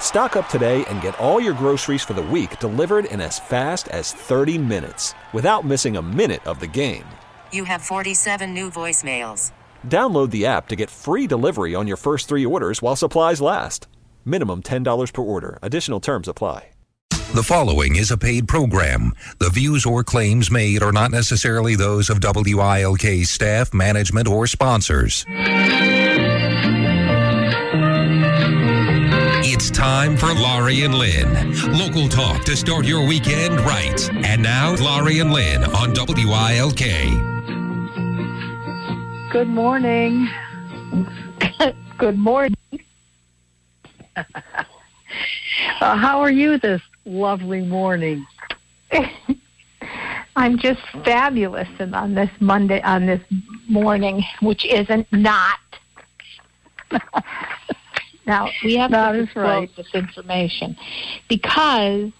[0.00, 3.88] Stock up today and get all your groceries for the week delivered in as fast
[3.88, 7.04] as 30 minutes without missing a minute of the game.
[7.52, 9.52] You have 47 new voicemails.
[9.86, 13.86] Download the app to get free delivery on your first three orders while supplies last.
[14.24, 15.58] Minimum $10 per order.
[15.60, 16.68] Additional terms apply.
[17.34, 19.12] The following is a paid program.
[19.40, 25.26] The views or claims made are not necessarily those of WILK staff, management, or sponsors.
[29.58, 31.78] It's time for Laurie and Lynn.
[31.78, 34.10] Local talk to start your weekend right.
[34.12, 36.82] And now, Laurie and Lynn on WILK.
[39.32, 40.28] Good morning.
[41.96, 42.54] Good morning.
[44.16, 44.24] uh,
[45.80, 48.26] how are you this lovely morning?
[50.36, 53.22] I'm just fabulous and on this Monday on this
[53.70, 55.60] morning, which isn't not.
[58.26, 59.76] Now we have That to is disclose right.
[59.76, 60.76] this information
[61.28, 62.12] because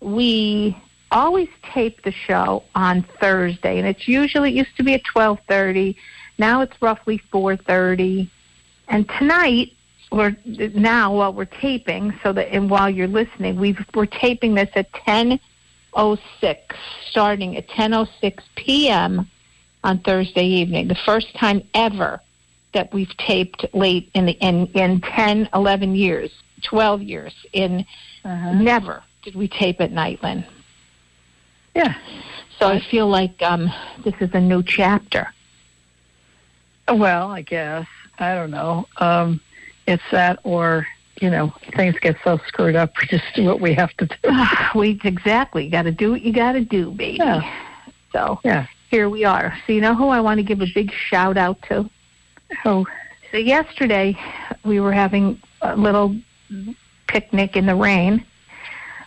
[0.00, 0.76] we
[1.10, 5.38] always tape the show on Thursday, and it's usually it used to be at twelve
[5.48, 5.96] thirty.
[6.38, 8.30] Now it's roughly four thirty,
[8.88, 9.72] and tonight
[10.12, 10.36] we're
[10.74, 14.92] now while we're taping, so that and while you're listening, we've, we're taping this at
[14.92, 15.40] ten
[15.94, 16.76] oh six,
[17.10, 19.28] starting at ten oh six p.m.
[19.84, 20.88] on Thursday evening.
[20.88, 22.20] The first time ever
[22.76, 26.30] that we've taped late in the in in 10, 11 years,
[26.62, 27.32] twelve years.
[27.54, 27.86] In
[28.22, 28.52] Uh-huh.
[28.52, 30.44] never did we tape at night, Lynn.
[31.74, 31.94] Yeah.
[32.58, 33.72] So I feel like um,
[34.04, 35.28] this is a new chapter.
[36.88, 37.86] Well, I guess.
[38.18, 38.86] I don't know.
[38.98, 39.40] Um,
[39.86, 40.86] it's that or,
[41.20, 44.32] you know, things get so screwed up, we just do what we have to do.
[44.78, 47.18] we exactly got to do what you got to do, baby.
[47.18, 47.42] Yeah.
[48.12, 48.66] So Yeah.
[48.90, 49.54] here we are.
[49.66, 51.88] So you know who I want to give a big shout out to?
[52.64, 52.86] Oh,
[53.32, 54.16] So yesterday
[54.64, 56.16] we were having a little
[57.08, 58.24] picnic in the rain,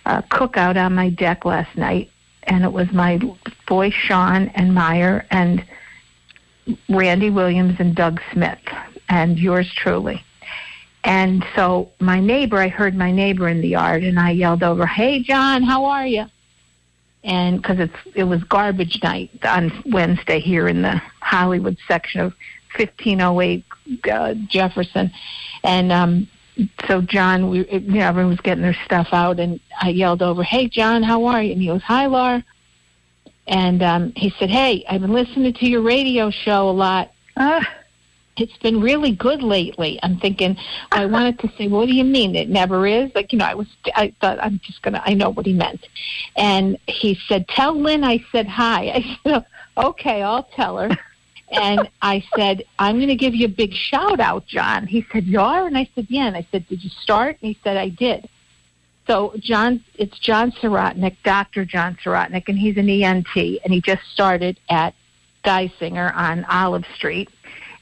[0.06, 2.12] a cookout on my deck last night,
[2.44, 3.20] and it was my
[3.68, 5.64] boy Sean and Meyer and
[6.90, 8.60] Randy Williams and Doug Smith
[9.08, 10.24] and yours truly.
[11.04, 14.86] And so my neighbor, I heard my neighbor in the yard, and I yelled over,
[14.86, 16.26] "Hey, John, how are you?"
[17.24, 22.34] And because it's it was garbage night on Wednesday here in the Hollywood section of
[22.78, 23.64] 1508
[24.12, 25.12] uh, Jefferson,
[25.64, 26.28] and um,
[26.88, 30.44] so John, we you know everyone was getting their stuff out, and I yelled over,
[30.44, 32.44] "Hey, John, how are you?" And he goes, "Hi, Laura."
[33.48, 37.12] And um, he said, "Hey, I've been listening to your radio show a lot.
[37.38, 37.66] ah,
[38.38, 40.58] It's been really good lately." I'm thinking,
[40.92, 42.36] I wanted to say, "What do you mean?
[42.36, 45.30] It never is." Like you know, I was, I thought I'm just gonna, I know
[45.30, 45.88] what he meant.
[46.36, 49.46] And he said, "Tell Lynn I said hi." I said,
[49.78, 50.90] "Okay, I'll tell her."
[51.52, 54.88] And I said, I'm going to give you a big shout out, John.
[54.88, 55.66] He said, You are?
[55.66, 56.28] And I said, Yeah.
[56.28, 57.38] And I said, Did you start?
[57.42, 58.30] And he said, I did.
[59.08, 61.66] So, John, it's John Sirotnik, Dr.
[61.66, 64.94] John Sirotnik, and he's an ENT, and he just started at
[65.44, 67.30] Geisinger on Olive Street.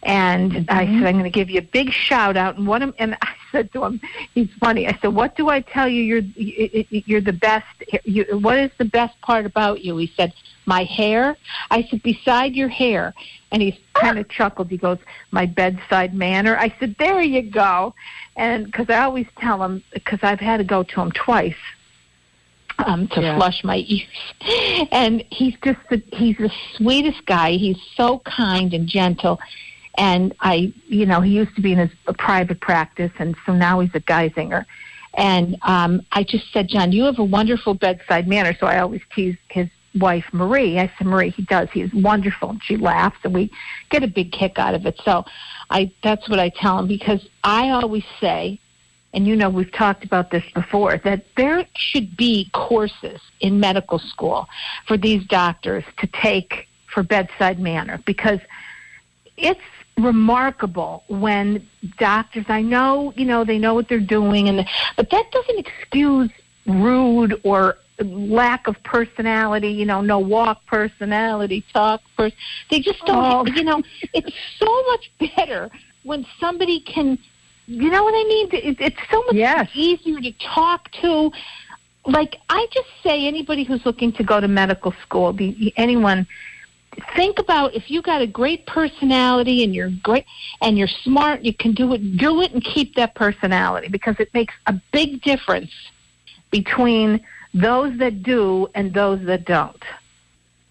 [0.04, 1.06] And I said, mm-hmm.
[1.06, 2.58] I'm going to give you a big shout out.
[2.58, 4.00] And what am, and I said to him,
[4.34, 4.88] he's funny.
[4.88, 6.02] I said, what do I tell you?
[6.04, 7.66] You're you- you're the best.
[8.04, 9.98] You, what is the best part about you?
[9.98, 10.34] He said,
[10.66, 11.36] my hair.
[11.72, 13.14] I said, beside your hair.
[13.52, 14.70] And he kind of chuckled.
[14.70, 14.98] He goes,
[15.32, 16.58] my bedside manner.
[16.58, 17.94] I said, there you go.
[18.36, 21.56] And because I always tell him, because I've had to go to him twice
[22.80, 23.38] um, to Yeah.
[23.38, 24.08] flush my ears.
[24.92, 27.52] And he's just the, he's the sweetest guy.
[27.54, 29.40] He's so kind and gentle.
[29.98, 33.54] And I, you know, he used to be in his a private practice, and so
[33.54, 34.66] now he's a Geisinger.
[35.16, 38.56] And um, I just said, John, you have a wonderful bedside manner.
[38.60, 40.80] So I always tease his wife, Marie.
[40.80, 41.70] I said, Marie, he does.
[41.72, 42.52] He is wonderful.
[42.52, 43.52] And she laughs, and we
[43.90, 45.02] get a big kick out of it.
[45.04, 45.26] So
[45.72, 48.60] I, that's what I tell him because I always say,
[49.14, 53.98] and you know we've talked about this before, that there should be courses in medical
[53.98, 54.48] school
[54.86, 58.40] for these doctors to take for bedside manner because
[59.38, 59.60] it's
[59.98, 61.68] remarkable when
[61.98, 64.66] doctors I know, you know, they know what they're doing and
[64.96, 66.30] but that doesn't excuse
[66.68, 72.38] rude or lack of personality, you know, no walk personality, talk person.
[72.70, 73.52] They just don't, Oh.
[73.52, 73.82] you know,
[74.14, 75.72] it's so much better
[76.04, 77.18] when somebody can,
[77.66, 78.50] you know what I mean?
[78.52, 79.70] It, it's so much Yes.
[79.74, 81.32] easier to talk to.
[82.06, 86.28] Like I just say, anybody who's looking to go to medical school, the, anyone,
[87.16, 90.26] think about if you got a great personality and you're great
[90.62, 92.18] and you're smart, you can do it.
[92.18, 95.72] Do it and keep that personality because it makes a big difference
[96.52, 99.84] between those that do and those that don't.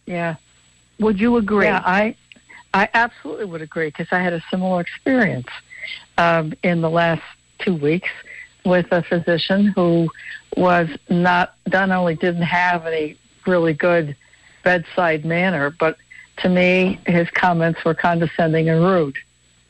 [0.06, 0.36] Yeah.
[0.98, 1.66] Would you agree?
[1.66, 2.16] Yeah, I,
[2.72, 5.48] I absolutely would agree because I had a similar experience
[6.18, 7.22] um, in the last
[7.58, 8.08] two weeks
[8.64, 10.08] with a physician who
[10.56, 13.16] was not not only didn't have any
[13.46, 14.16] really good
[14.64, 15.96] bedside manner, but
[16.38, 19.16] to me his comments were condescending and rude.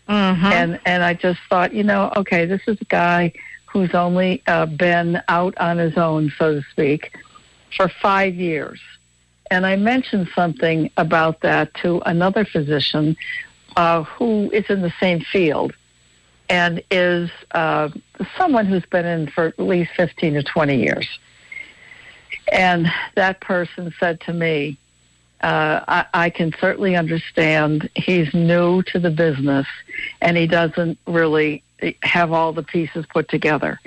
[0.08, 0.52] Mhm.
[0.52, 3.32] And and I just thought, you know, okay, this is a guy
[3.66, 7.14] who's only uh, been out on his own, so to speak,
[7.76, 8.80] for five years.
[9.50, 13.16] And I mentioned something about that to another physician
[13.76, 15.72] uh, who is in the same field
[16.48, 17.88] and is uh,
[18.38, 21.08] someone who's been in for at least 15 to 20 years.
[22.52, 24.78] And that person said to me,
[25.42, 29.66] uh, I, I can certainly understand he's new to the business
[30.20, 31.62] and he doesn't really
[32.02, 33.78] have all the pieces put together.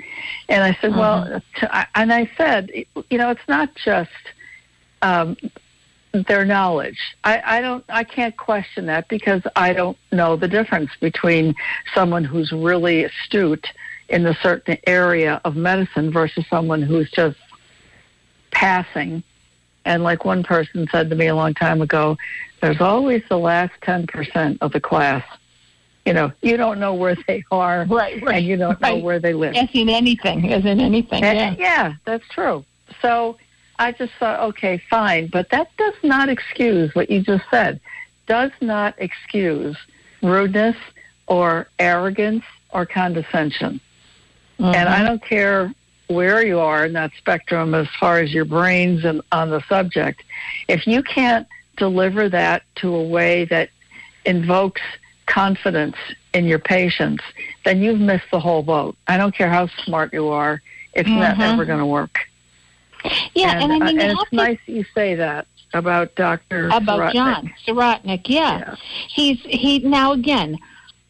[0.48, 2.70] And I said, well, to, I- and I said,
[3.10, 4.10] you know, it's not just
[5.02, 5.36] um,
[6.12, 6.98] their knowledge.
[7.24, 11.54] I, I don't, I can't question that because I don't know the difference between
[11.94, 13.66] someone who's really astute
[14.08, 17.38] in a certain area of medicine versus someone who's just
[18.50, 19.22] passing.
[19.84, 22.16] And like one person said to me a long time ago,
[22.60, 25.24] there's always the last 10% of the class.
[26.04, 29.18] You know, you don't know where they are Right, right, and you don't know where
[29.18, 29.54] they live.
[29.54, 31.22] As in anything, as in anything.
[31.24, 31.64] And- Yeah.
[31.88, 32.64] yeah, that's true.
[33.00, 33.36] So
[33.78, 37.80] I just thought, okay, fine, but that does not excuse what you just said.
[38.26, 39.76] Does not excuse
[40.22, 40.76] rudeness
[41.26, 43.80] or arrogance or condescension.
[44.58, 44.92] And Mm-hmm.
[44.92, 45.72] I don't care
[46.10, 50.22] where you are in that spectrum as far as your brains and on the subject.
[50.66, 51.46] If you can't
[51.76, 53.70] deliver that to a way that
[54.26, 54.82] invokes
[55.26, 55.96] confidence
[56.34, 57.22] in your patients,
[57.64, 58.96] then you've missed the whole boat.
[59.06, 60.60] I don't care how smart you are.
[60.94, 61.52] It's not Mhm.
[61.52, 62.18] ever going to work.
[63.34, 66.66] Yeah, and, I mean, uh, and it's to nice that you say that about Dr.
[66.72, 67.12] about Sirotnik.
[67.12, 68.28] John Sirotnik.
[68.28, 68.58] Yeah.
[68.58, 68.74] Yeah.
[69.08, 70.58] he's he now again.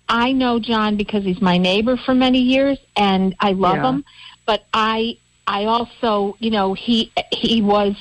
[0.08, 3.88] I know John because he's my neighbor for many years, and I love Yeah.
[3.88, 4.04] him.
[4.46, 7.96] But I I also you know he he was,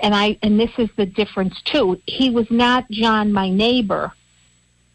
[0.00, 2.00] and I and this is the difference too.
[2.06, 4.12] He was not John my neighbor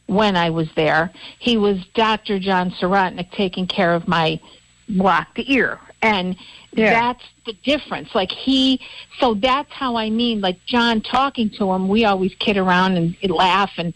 [0.07, 1.11] when I was there.
[1.39, 2.39] He was Dr.
[2.39, 4.39] John Sirotnik taking care of my
[4.89, 5.79] blocked ear.
[6.01, 6.35] And
[6.77, 6.91] Yeah.
[6.93, 8.13] that's the difference.
[8.13, 8.79] Like he,
[9.19, 10.41] so that's how I mean.
[10.41, 13.93] Like John talking to him, we always kid around and laugh and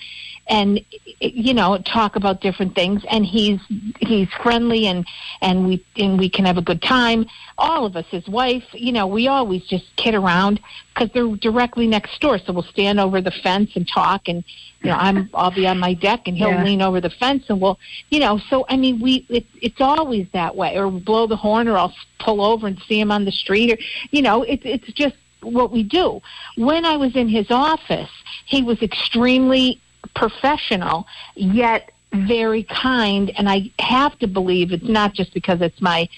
[0.47, 0.83] and
[1.19, 3.03] you know talk about different things.
[3.09, 3.59] And he's
[3.99, 5.05] he's friendly and
[5.41, 7.25] and we and we can have a good time.
[7.57, 10.59] All of us, his wife, you know, we always just kid around
[10.93, 12.39] because they're directly next door.
[12.39, 14.27] So we'll stand over the fence and talk.
[14.27, 14.43] And
[14.81, 16.63] you know, I'm I'll be on my deck and he'll Yeah.
[16.63, 17.77] lean over the fence and we'll
[18.09, 18.39] you know.
[18.49, 20.75] So I mean, we it, it's always that way.
[20.77, 23.77] Or blow the horn, or I'll pull over and see him on the street, or
[24.11, 26.21] you know, it's it's just what we do.
[26.55, 28.09] When I was in his office,
[28.45, 29.81] he was extremely
[30.15, 33.31] professional, yet very kind.
[33.37, 36.09] And I have to believe it's not just because it's my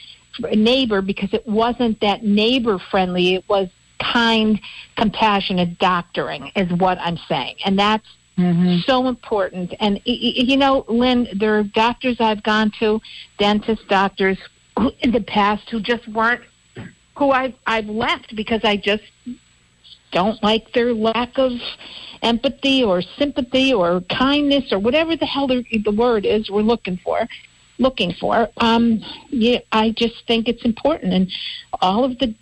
[0.54, 3.36] neighbor, because it wasn't that neighbor friendly.
[3.36, 4.60] It was kind,
[4.98, 7.56] compassionate doctoring, is what I'm saying.
[7.66, 8.80] And that's mm-hmm.
[8.86, 9.74] so important.
[9.80, 13.00] And, you know, Lynn, there are doctors I've gone to,
[13.38, 14.38] dentist doctors
[14.78, 16.42] who, in the past who just weren't,
[17.16, 19.04] who I've, I've left because I just
[20.12, 21.52] don't like their lack of
[22.22, 26.98] empathy or sympathy or kindness or whatever the hell the, the word is we're looking
[26.98, 27.28] for
[27.80, 28.48] looking for.
[28.58, 31.14] Um yeah i just think it's important.
[31.14, 31.32] And
[31.82, 32.34] all of the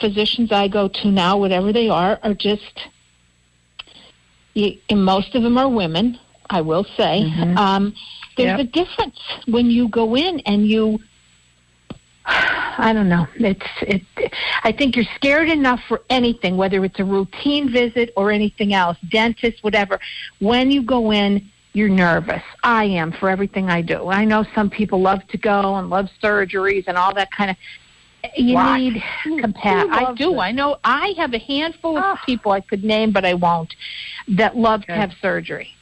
[0.00, 2.80] physicians i go to now whatever they are are just
[4.56, 6.18] y- and most of them are women
[6.50, 7.20] i will say.
[7.56, 7.94] Um
[8.36, 10.98] there's a difference when you go in and you
[12.26, 13.26] I don't know.
[13.36, 14.02] It's it.
[14.62, 18.96] I think you're scared enough for anything, whether it's a routine visit or anything else,
[19.10, 20.00] dentist, whatever.
[20.40, 22.42] When you go in, you're nervous.
[22.62, 24.08] I am for everything I do.
[24.08, 27.56] I know some people love to go and love surgeries and all that kind of.
[28.36, 28.78] You What?
[28.78, 29.02] need
[29.40, 29.90] compassion.
[29.92, 30.38] I do.
[30.38, 30.78] I know.
[30.82, 32.22] I have a handful of Ah.
[32.24, 33.74] people I could name, but I won't.
[34.28, 35.74] That love to have surgery.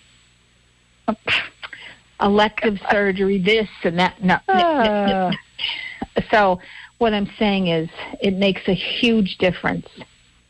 [2.21, 4.23] elective surgery, this and that.
[4.23, 5.31] No, no, no, no.
[6.31, 6.61] So
[6.99, 7.89] what I'm saying is,
[8.21, 9.89] it makes a huge difference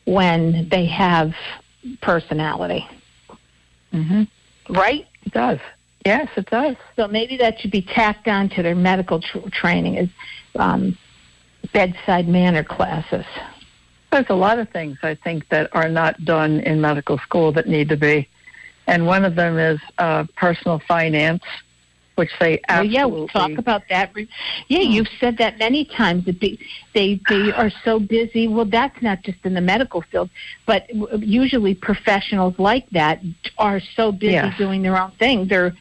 [0.04, 1.34] when they have
[2.00, 2.86] personality,
[3.92, 4.28] mhm.
[4.68, 5.06] right?
[5.24, 5.60] It does.
[6.04, 6.76] Yes, it does.
[6.96, 10.08] So maybe that should be tacked on to their medical tr- training as
[10.56, 10.98] um,
[11.72, 13.24] bedside manner classes.
[14.10, 17.66] There's a lot of things I think that are not done in medical school that
[17.66, 18.28] need to be,
[18.86, 21.44] and one of them is uh, personal finance,
[22.22, 24.14] which they Well, yeah, we'll talk about that.
[24.68, 26.24] Yeah, you've said that many times.
[26.24, 26.56] They
[26.94, 28.46] they are so busy.
[28.46, 30.30] Well, that's not just in the medical field,
[30.64, 30.80] but
[31.40, 33.20] usually professionals like that
[33.58, 34.56] are so busy Yes.
[34.56, 35.48] doing their own thing.
[35.48, 35.74] They're,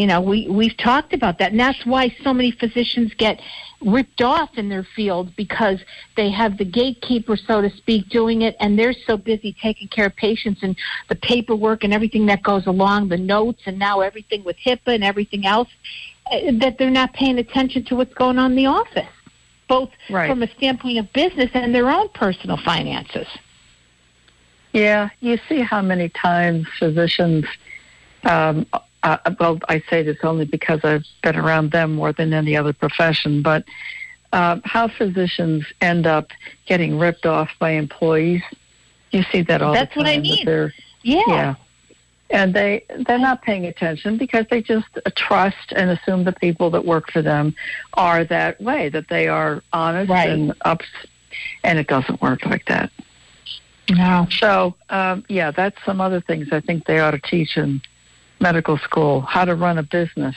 [0.00, 3.38] you know, we we've talked about that, and that's why so many physicians get
[3.82, 5.78] ripped off in their field because
[6.16, 10.06] they have the gatekeeper, so to speak, doing it, and they're so busy taking care
[10.06, 10.74] of patients and
[11.10, 15.04] the paperwork and everything that goes along, the notes, and now everything with HIPAA and
[15.04, 15.68] everything else,
[16.32, 19.12] uh, that they're not paying attention to what's going on in the office,
[19.68, 20.30] both Right.
[20.30, 23.28] from a standpoint of business and their own personal finances.
[24.72, 27.44] Yeah, you see how many times physicians.
[28.24, 28.66] Um,
[29.02, 32.72] uh, well, I say this only because I've been around them more than any other
[32.72, 33.64] profession, but
[34.32, 36.28] uh, how physicians end up
[36.66, 38.42] getting ripped off by employees.
[39.10, 40.22] You see that all That's the time.
[40.22, 40.72] That's what I that mean.
[41.02, 41.22] Yeah.
[41.28, 41.54] Yeah.
[42.32, 46.84] And they they're not paying attention because they just trust and assume the people that
[46.84, 47.56] work for them
[47.94, 50.28] are that way, that they are honest Right.
[50.28, 50.82] and up,
[51.64, 52.92] and it doesn't work like that.
[53.88, 54.28] No.
[54.30, 57.82] So um, yeah, that's some other things I think they ought to teach in
[58.40, 59.20] medical school.
[59.22, 60.34] How to run a business.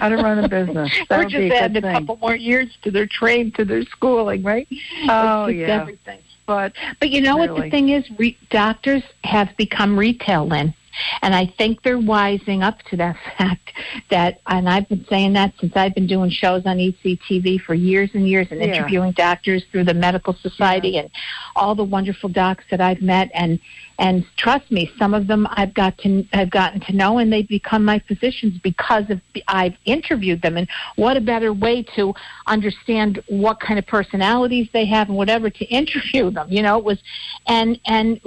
[0.00, 0.92] How to run a business.
[1.08, 1.92] That We're would be just a adding a thing.
[1.94, 4.68] couple more years to their train, to their schooling, right?
[5.08, 5.80] Oh yeah.
[5.80, 6.20] everything.
[6.46, 8.04] But But you know what the thing is?
[8.18, 10.74] Re- doctors have become retail, Lynn.
[11.22, 13.72] And I think they're wising up to that fact
[14.10, 17.74] that, and I've been saying that since I've been doing shows on E ECTV for
[17.74, 18.66] years and years and Yeah.
[18.74, 21.08] interviewing doctors through the medical society and
[21.54, 23.30] all the wonderful docs that I've met.
[23.34, 23.60] And,
[23.98, 27.48] and trust me, some of them I've got to, I've gotten to know and they've
[27.48, 30.56] become my physicians because of, I've interviewed them.
[30.56, 32.14] And what a better way to
[32.46, 36.46] understand what kind of personalities they have and whatever to interview them.
[36.50, 36.98] You know, it was,
[37.48, 38.20] and, and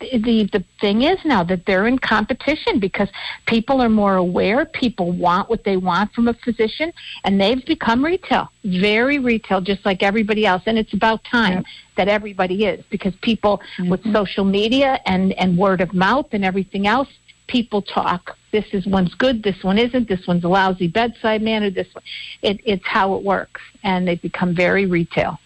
[0.00, 3.08] the the thing is now that they're in competition because
[3.46, 4.64] people are more aware.
[4.64, 6.92] People want what they want from a physician,
[7.24, 10.62] and they've become retail, very retail, just like everybody else.
[10.66, 11.64] And it's about time Yep.
[11.96, 13.90] that everybody is because people mm-hmm.
[13.90, 17.08] with social media and and word of mouth and everything else,
[17.48, 18.36] people talk.
[18.52, 19.42] This is one's good.
[19.42, 20.08] This one isn't.
[20.08, 21.70] This one's a lousy bedside manner.
[21.70, 22.04] This one,
[22.42, 25.38] it, it's how it works, and they've become very retail,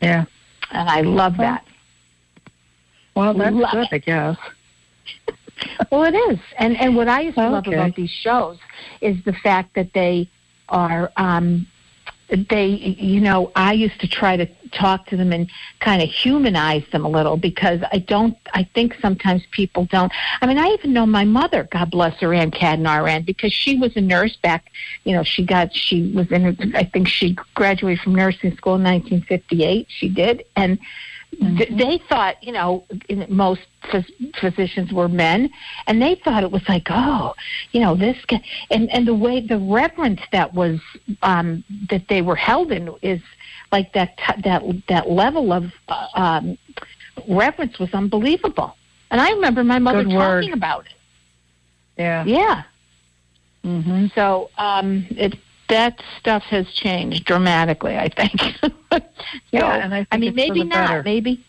[0.00, 0.24] yeah.
[0.70, 1.66] and I love that.
[3.14, 4.36] Well, that's Love good, I guess.
[5.92, 8.58] Well, it is, and and what I used to love about these shows
[9.00, 10.28] is the fact that they
[10.68, 11.12] are.
[11.16, 11.68] um
[12.28, 16.84] they, you know, I used to try to talk to them and kind of humanize
[16.90, 20.12] them a little because I don't, I think sometimes people don't.
[20.40, 23.78] I mean, I even know my mother, God bless her, Ann Cadnar Ann, because she
[23.78, 24.70] was a nurse back,
[25.04, 28.84] you know, she got, she was in, I think she graduated from nursing school in
[28.84, 29.86] 1958.
[29.90, 30.44] She did.
[30.56, 30.78] And
[31.34, 32.84] th- they thought, you know,
[33.28, 35.50] most phys- physicians were men,
[35.86, 37.34] and they thought it was like, oh,
[37.72, 40.80] you know, this guy, and and the way the reverence that was
[41.22, 43.20] um, that they were held in is
[43.72, 46.58] like that t- that that level of uh, um,
[47.28, 48.76] reverence was unbelievable.
[49.10, 50.40] And I remember my mother Good word.
[50.42, 50.92] talking about it.
[51.96, 52.24] Yeah.
[52.24, 52.62] Yeah.
[53.62, 57.96] hmm So um, it that stuff has changed dramatically.
[57.96, 58.40] I think.
[59.50, 60.88] Yeah, So, and I think I mean, maybe not.
[60.88, 61.02] better.
[61.02, 61.44] Maybe,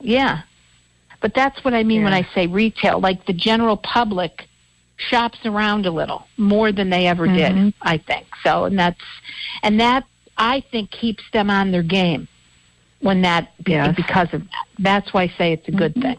[0.00, 0.42] yeah.
[1.20, 2.98] But that's what I mean when I say retail.
[3.00, 4.48] Like the general public
[4.96, 7.52] shops around a little more than they ever did.
[7.52, 7.72] Mhm.
[7.82, 9.00] I think so, and that's
[9.62, 10.04] and that
[10.36, 12.26] I think keeps them on their game
[13.00, 13.94] when that Yes.
[13.94, 14.64] because of that.
[14.80, 16.02] That's why I say it's a good Mhm.
[16.02, 16.16] thing.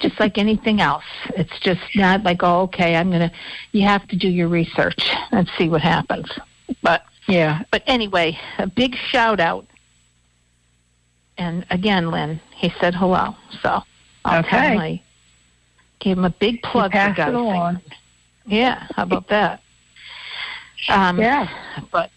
[0.00, 1.04] Just like anything else,
[1.36, 3.30] it's just not like oh, okay, I'm gonna.
[3.72, 6.30] You have to do your research and see what happens.
[6.82, 7.62] But Yeah.
[7.70, 9.66] but anyway, a big shout out.
[11.36, 13.36] And again, Lynn, he said hello.
[13.62, 13.82] So
[14.24, 14.48] I'll Okay.
[14.50, 15.00] tell him I
[15.98, 17.92] gave him a big plug for God's sake.
[18.46, 19.60] Yeah, how about that?
[20.88, 21.48] Um, Yeah.
[21.90, 22.10] But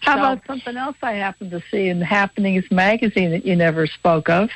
[0.00, 3.54] How So- about something else I happened to see in the Happenings magazine that you
[3.56, 4.48] never spoke of?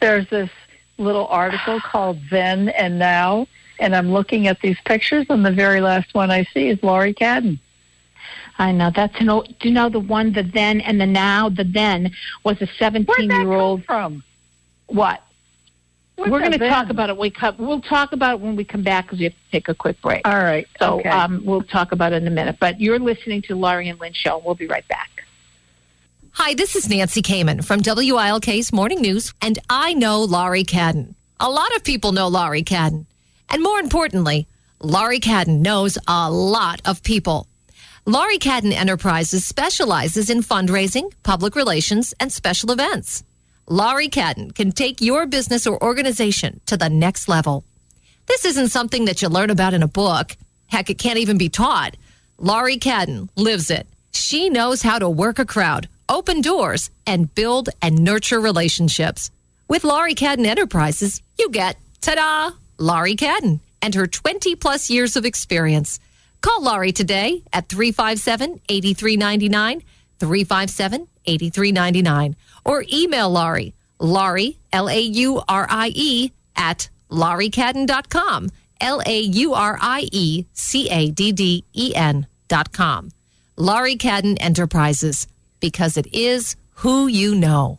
[0.00, 0.48] There's this
[0.98, 3.46] little article called Then and Now,
[3.78, 7.14] and I'm looking at these pictures, and the very last one I see is Laurie
[7.14, 7.58] Cadden.
[8.58, 9.46] I know that's an old.
[9.58, 11.48] Do you know the one, the then and the now?
[11.48, 12.12] The then
[12.44, 13.84] was a Where'd that 17 year come old.
[13.84, 14.22] from?
[14.86, 15.22] What?
[16.16, 17.16] What's We're going to talk about it.
[17.16, 19.68] We come, we'll talk about it when we come back because we have to take
[19.68, 20.26] a quick break.
[20.26, 20.68] All right.
[20.78, 21.08] So okay.
[21.08, 22.58] um, we'll talk about it in a minute.
[22.60, 24.40] But you're listening to Laurie and Lynn Show.
[24.44, 25.23] We'll be right back.
[26.36, 31.14] Hi, this is Nancy Kamen from WILK's Morning News, and I know Laurie Cadden.
[31.38, 33.06] A lot of people know Laurie Cadden.
[33.48, 34.48] And more importantly,
[34.80, 37.46] Laurie Cadden knows a lot of people.
[38.04, 43.22] Laurie Cadden Enterprises specializes in fundraising, public relations, and special events.
[43.68, 47.62] Laurie Cadden can take your business or organization to the next level.
[48.26, 50.36] This isn't something that you learn about in a book.
[50.66, 51.96] Heck, it can't even be taught.
[52.38, 53.86] Laurie Cadden lives it.
[54.10, 59.30] She knows how to work a crowd, open doors, and build and nurture relationships.
[59.68, 65.24] With Laurie Cadden Enterprises, you get, ta-da, Laurie Cadden and her 20 plus years of
[65.24, 66.00] experience.
[66.40, 69.82] Call Laurie today at 357 8399,
[70.18, 79.02] 357 8399, or email Laurie, Laurie, L A U R I E, at lauriecadden.com, L
[79.06, 83.10] A U R I E C A D D E N dot com.
[83.56, 85.26] Laurie Cadden Enterprises,
[85.64, 87.78] because it is who you know.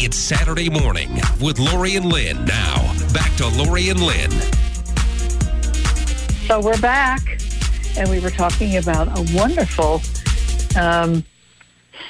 [0.00, 2.44] It's Saturday morning with Laurie and Lynn.
[2.44, 4.30] Now, back to Laurie and Lynn.
[6.46, 7.20] So we're back,
[7.96, 10.00] and we were talking about a wonderful
[10.78, 11.24] um,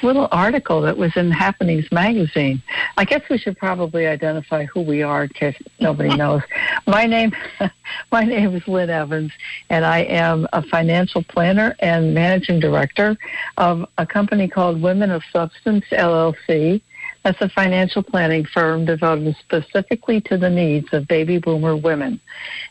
[0.03, 2.61] little article that was in Happenings magazine.
[2.95, 6.43] I guess we should probably identify who we are in case nobody knows.
[6.85, 7.31] My name,
[8.11, 9.31] my name is Lynn Evans,
[9.71, 13.17] and I am a financial planner and managing director
[13.57, 16.83] of a company called Women of Substance LLC.
[17.23, 22.19] That's a financial planning firm devoted specifically to the needs of baby boomer women.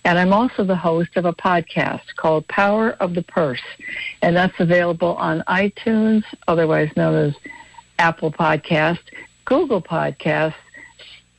[0.04, 3.60] And I'm also the host of a podcast called Power of the Purse.
[4.22, 7.34] And that's available on iTunes, otherwise known as
[7.98, 9.00] Apple Podcast,
[9.44, 10.54] Google Podcast,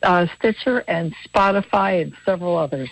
[0.04, 2.90] uh, Stitcher, and Spotify, and several others.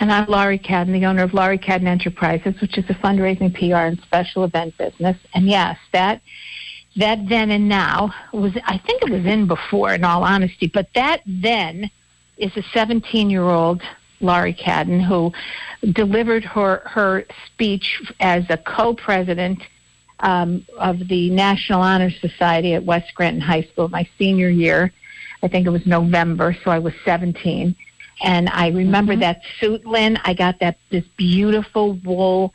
[0.00, 3.86] And I'm Laurie Cadden, the owner of Laurie Cadden Enterprises, which is a fundraising PR
[3.86, 5.16] and special event business.
[5.34, 6.20] And yes, that
[6.96, 10.88] that then and now was I think it was in before in all honesty, but
[10.94, 11.90] that then
[12.36, 13.82] is a 17 year old
[14.20, 15.32] Laurie Cadden who
[15.92, 19.62] delivered her her speech as a co-president
[20.20, 24.92] um, of the National Honor Society at West Scranton High School my senior year.
[25.42, 27.76] I think it was November, so I was 17.
[28.22, 30.18] And I remember that suit, Lynn.
[30.24, 32.54] I got that this beautiful wool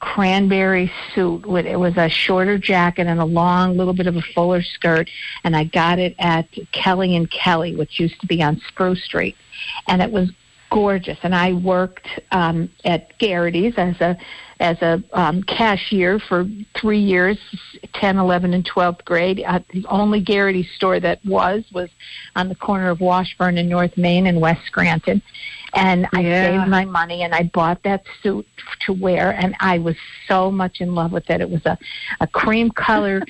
[0.00, 4.22] cranberry suit with it was a shorter jacket and a long little bit of a
[4.34, 5.10] fuller skirt
[5.44, 9.36] and I got it at Kelly and Kelly which used to be on Spruce Street
[9.88, 10.30] and it was
[10.70, 14.16] gorgeous and I worked um at Gerrity's as a
[14.60, 17.38] as a um, cashier for three years,
[17.94, 19.42] 10, 11, and 12th grade.
[19.46, 21.88] Uh, the only Garrity store that was was
[22.34, 25.22] on the corner of Washburn and North Main and West Scranton.
[25.74, 26.42] And I Yeah.
[26.42, 28.46] saved my money and I bought that suit
[28.86, 31.40] to wear, and I was so much in love with it.
[31.40, 31.78] It was a,
[32.20, 33.22] a cream color.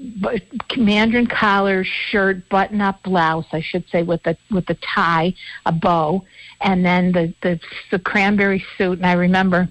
[0.76, 5.34] Mandarin collar shirt, button up blouse, I should say, with a with a tie,
[5.66, 6.24] a bow,
[6.60, 7.58] and then the the,
[7.90, 8.98] the cranberry suit.
[8.98, 9.68] And I remember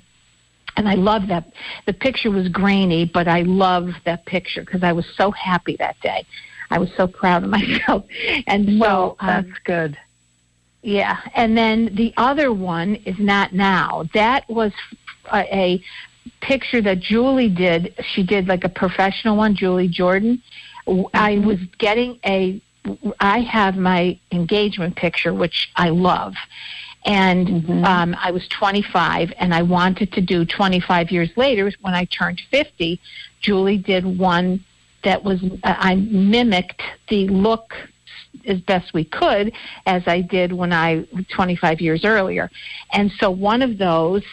[0.78, 1.52] and I love that.
[1.86, 6.00] The picture was grainy, but I love that picture because I was so happy that
[6.02, 6.26] day.
[6.70, 8.06] I was so proud of myself,
[8.46, 9.98] and so Well, um, that's good.
[10.88, 14.06] Yeah, and then the other one is not now.
[14.14, 14.72] That was
[15.34, 15.84] a, a
[16.40, 17.94] picture that Julie did.
[18.14, 20.42] She did like a professional one, Julie Jordan.
[20.88, 21.46] I mm-hmm.
[21.46, 22.62] was getting a.
[23.20, 26.36] I have my engagement picture, which I love,
[27.06, 27.84] and mm-hmm.
[27.84, 32.42] um, I was 25, and I wanted to do 25 years later when I turned
[32.50, 32.98] 50.
[33.42, 34.64] Julie did one
[35.04, 37.74] that was uh, I mimicked the look
[38.48, 39.54] as best we could
[39.86, 42.50] as I did when I 25 years earlier.
[42.94, 44.24] And so one of those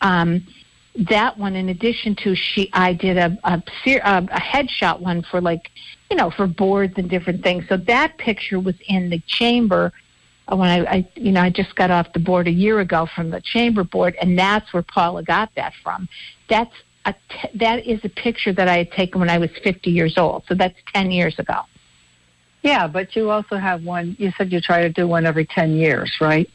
[0.00, 0.46] um
[0.96, 5.70] that one in addition to she I did a a, a headshot one for like
[6.10, 7.64] you know for boards and different things.
[7.68, 9.92] So that picture was in the chamber
[10.46, 13.08] uh, when I, I you know I just got off the board a year ago
[13.14, 16.08] from the chamber board and that's where Paula got that from.
[16.48, 16.74] That's
[17.06, 20.16] a t- that is a picture that I had taken when I was 50 years
[20.16, 20.44] old.
[20.48, 21.62] So that's 10 years ago.
[22.64, 24.16] Yeah, but you also have one.
[24.18, 26.48] You said you try to do one every ten years, right?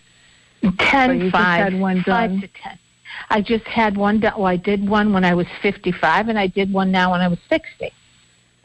[0.80, 2.80] 10, So five, had one five to 10.
[3.30, 4.34] I just had one done.
[4.36, 7.28] Well, I did one when I was 55, and I did one now when I
[7.28, 7.94] was 60.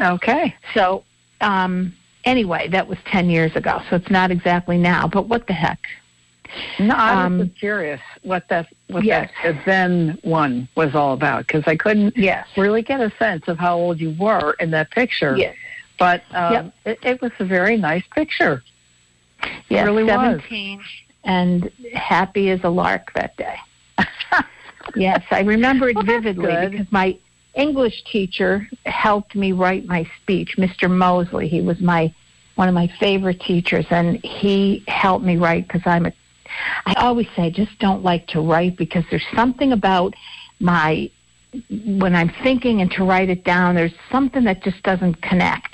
[0.00, 0.54] Okay.
[0.72, 1.04] So,
[1.42, 3.80] um, anyway, that was 10 years ago.
[3.90, 5.78] So it's not exactly now, but what the heck?
[6.78, 9.30] No, I was Um, curious what that what Yes.
[9.42, 12.46] that then one was all about because I couldn't Yes.
[12.56, 15.36] really get a sense of how old you were in that picture.
[15.36, 15.56] Yes.
[15.98, 16.74] But um, Yep.
[16.84, 18.62] it, it was a very nice picture.
[19.68, 20.40] Yes, really was.
[20.40, 20.80] 17
[21.24, 23.56] and happy as a lark that day.
[24.96, 27.18] yes, I remember it Well, vividly because my
[27.54, 30.90] English teacher helped me write my speech, Mr.
[30.90, 31.48] Mosley.
[31.48, 32.12] He was my
[32.56, 36.12] one of my favorite teachers and he helped me write because I'm a
[36.86, 40.14] I always say I just don't like to write because there's something about
[40.60, 41.10] my
[41.98, 45.73] when I'm thinking and to write it down there's something that just doesn't connect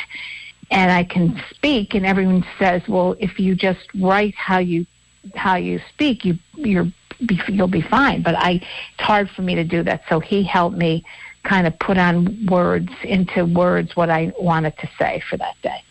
[0.70, 4.87] and I can speak and everyone says well if you just write how you
[5.35, 6.87] how you speak you you're
[7.26, 8.22] be, you'll be fine.
[8.22, 10.02] But I it's hard for me to do that.
[10.09, 11.04] So he helped me
[11.44, 15.83] kind of put on words into words what I wanted to say for that day.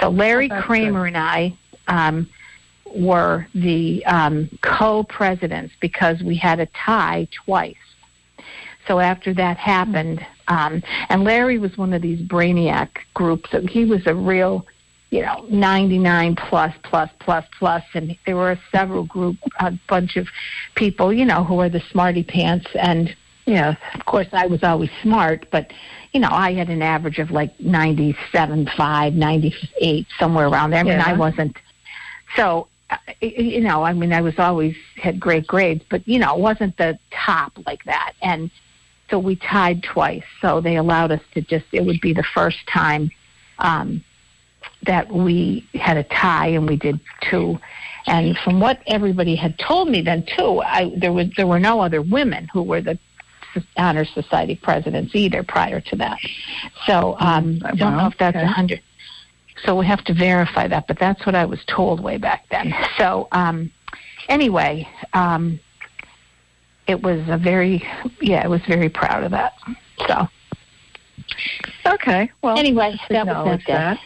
[0.00, 1.56] So Larry Oh, Kramer and I
[1.88, 2.28] um
[2.94, 7.74] were the um, co-presidents because we had a tie twice.
[8.86, 13.50] So after that happened, um, and Larry was one of these brainiac groups.
[13.50, 14.66] So he was a real,
[15.10, 20.16] you know, 99 plus, plus, plus, plus, plus, and there were several group, a bunch
[20.16, 20.28] of
[20.74, 22.66] people, you know, who were the smarty pants.
[22.74, 23.76] And Yes.
[23.94, 25.72] of course, I was always smart, but
[26.12, 30.80] you know, I had an average of like 97, 5, 98, somewhere around there.
[30.80, 31.04] I mean, Yeah.
[31.06, 31.56] I wasn't
[32.36, 36.34] so uh, you know i mean i was always had great grades but you know
[36.34, 38.50] it wasn't the top like that and
[39.12, 42.66] so we tied twice so they allowed us to just it would be the first
[42.66, 43.10] time
[43.58, 44.02] um
[44.86, 46.98] that we had a tie and we did
[47.30, 47.58] two
[48.06, 51.78] and from what everybody had told me then too i there was there were no
[51.80, 52.98] other women who were the
[53.76, 56.18] honor society presidents either prior to that
[56.86, 58.46] so um i don't know if that's a Okay.
[58.46, 58.80] hundred
[59.66, 62.74] so we have to verify that, but that's what I was told way back then.
[62.98, 63.70] So um,
[64.28, 65.60] anyway, um,
[66.86, 67.86] it was a very,
[68.20, 69.54] yeah, I was very proud of that.
[70.06, 70.28] So
[71.86, 72.30] Okay.
[72.42, 73.98] Well, anyway, that was that that.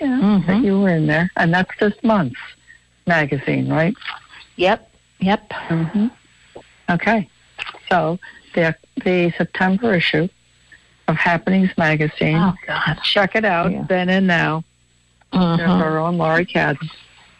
[0.00, 0.46] Yeah, Mhm.
[0.46, 2.36] that you were in there, and that's this month's
[3.06, 3.94] magazine, right?
[4.56, 5.52] Yep, yep.
[5.52, 6.08] hmm
[6.90, 7.28] Okay.
[7.88, 8.18] So
[8.54, 8.74] the
[9.04, 10.28] the September issue
[11.08, 12.36] of Happenings magazine.
[12.36, 12.98] Oh God.
[13.04, 13.70] Check it out.
[13.72, 13.84] Yeah.
[13.88, 14.64] Then and now.
[15.32, 15.80] There's Mhm.
[15.80, 16.90] our own Laurie Cadden.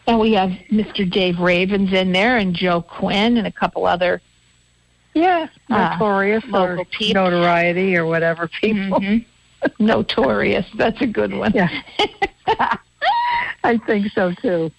[0.07, 1.07] And we have Mr.
[1.09, 4.19] Dave Ravens in there, and Joe Quinn, and a couple other.
[5.13, 7.13] Yeah, Uh, notorious or local peeps.
[7.13, 8.99] notoriety or whatever people.
[8.99, 9.25] Mhm.
[9.79, 10.65] Notorious.
[10.75, 11.51] That's a good one.
[11.53, 11.69] Yeah.
[13.63, 14.71] I think so too.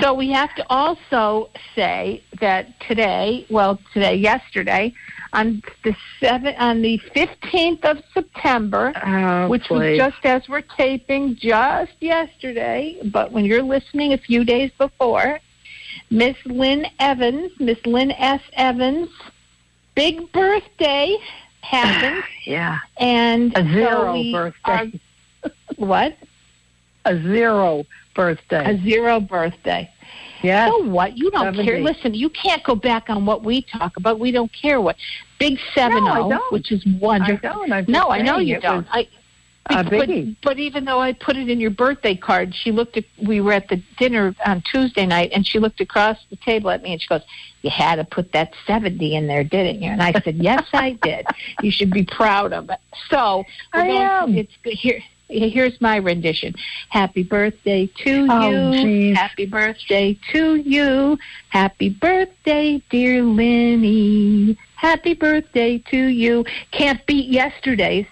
[0.00, 4.92] so we have to also say that today, well, today, yesterday,
[5.32, 11.36] on the seven, on the fifteenth of September, Oh, which was just as we're taping
[11.36, 15.40] just yesterday, but when you're listening a few days before,
[16.10, 18.42] Miss Lynn Evans, Miss Lynn S.
[18.54, 19.08] Evans,
[19.94, 21.16] big birthday
[21.60, 25.00] happened, yeah, and a zero we birthday.
[25.44, 26.16] are- what?
[27.06, 28.64] a zero birthday.
[28.78, 29.90] A zero birthday.
[30.42, 30.68] Yeah.
[30.68, 31.16] So what?
[31.16, 31.64] You don't 70.
[31.64, 31.80] care.
[31.80, 34.18] Listen, you can't go back on what we talk about.
[34.18, 34.96] We don't care what.
[35.38, 37.50] Big seven oh, No, zero, which is I wonderful.
[37.50, 37.72] don't.
[37.72, 38.78] I'm No, I know you don't.
[38.78, 39.08] was I,
[39.68, 40.08] but,
[40.42, 43.04] but even though I put it in your birthday card, she looked at.
[43.22, 46.82] We were at the dinner on Tuesday night, and she looked across the table at
[46.82, 47.22] me, and she goes,
[47.62, 50.98] "You had to put that seventy in there, didn't you?" And I said, "Yes, I
[51.02, 51.26] did.
[51.62, 54.36] You should be proud of it." So I am.
[54.36, 55.00] It's good here.
[55.28, 56.54] Here's my rendition.
[56.90, 58.82] Happy birthday to Oh, you.
[58.82, 59.16] geez.
[59.16, 61.18] Happy birthday to you.
[61.48, 64.58] Happy birthday, dear Lenny.
[64.76, 66.44] Happy birthday to you.
[66.72, 68.04] Can't beat yesterday's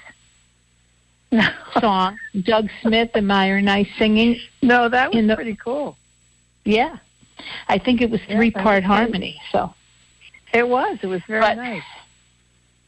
[1.81, 2.19] song.
[2.43, 4.39] Doug Smith and Meyer and I singing.
[4.63, 5.97] no, that was the- pretty cool.
[6.65, 6.97] Yeah.
[7.69, 9.41] I think it was three part was harmony.
[9.51, 9.75] So
[10.55, 10.99] It was.
[11.03, 11.83] It was very But- nice.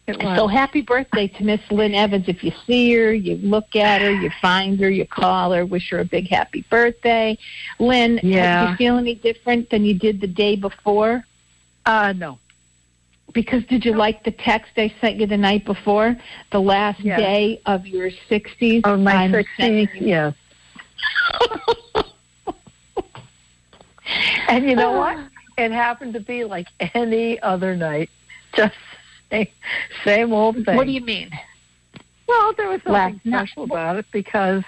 [0.07, 0.37] It was.
[0.37, 2.28] So happy birthday to Miss Lynn Evans.
[2.28, 5.88] If you see her, you look at her, you find her, you call her, wish
[5.90, 7.38] her a big happy birthday.
[7.78, 8.66] Lynn, Yeah.
[8.66, 11.24] do you feel any different than you did the day before?
[11.87, 12.38] uh, no.
[13.35, 16.16] Because did you like the text I sent you the night before?
[16.53, 17.18] The last Yes.
[17.18, 18.83] day of your 60s?
[18.85, 20.35] Oh, my I'm 60s, you- yes.
[24.49, 24.99] and you know oh.
[24.99, 25.18] what?
[25.59, 28.09] It happened to be like any other night.
[28.57, 28.75] Just
[29.31, 29.49] same,
[30.05, 30.77] same old thing.
[30.77, 31.31] What do you mean?
[32.29, 33.49] Well, there was nothing Last night.
[33.49, 34.62] special about it because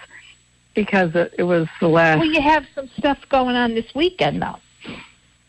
[0.74, 2.18] because it, it was the last.
[2.18, 4.56] Well, you have some stuff going on this weekend, though.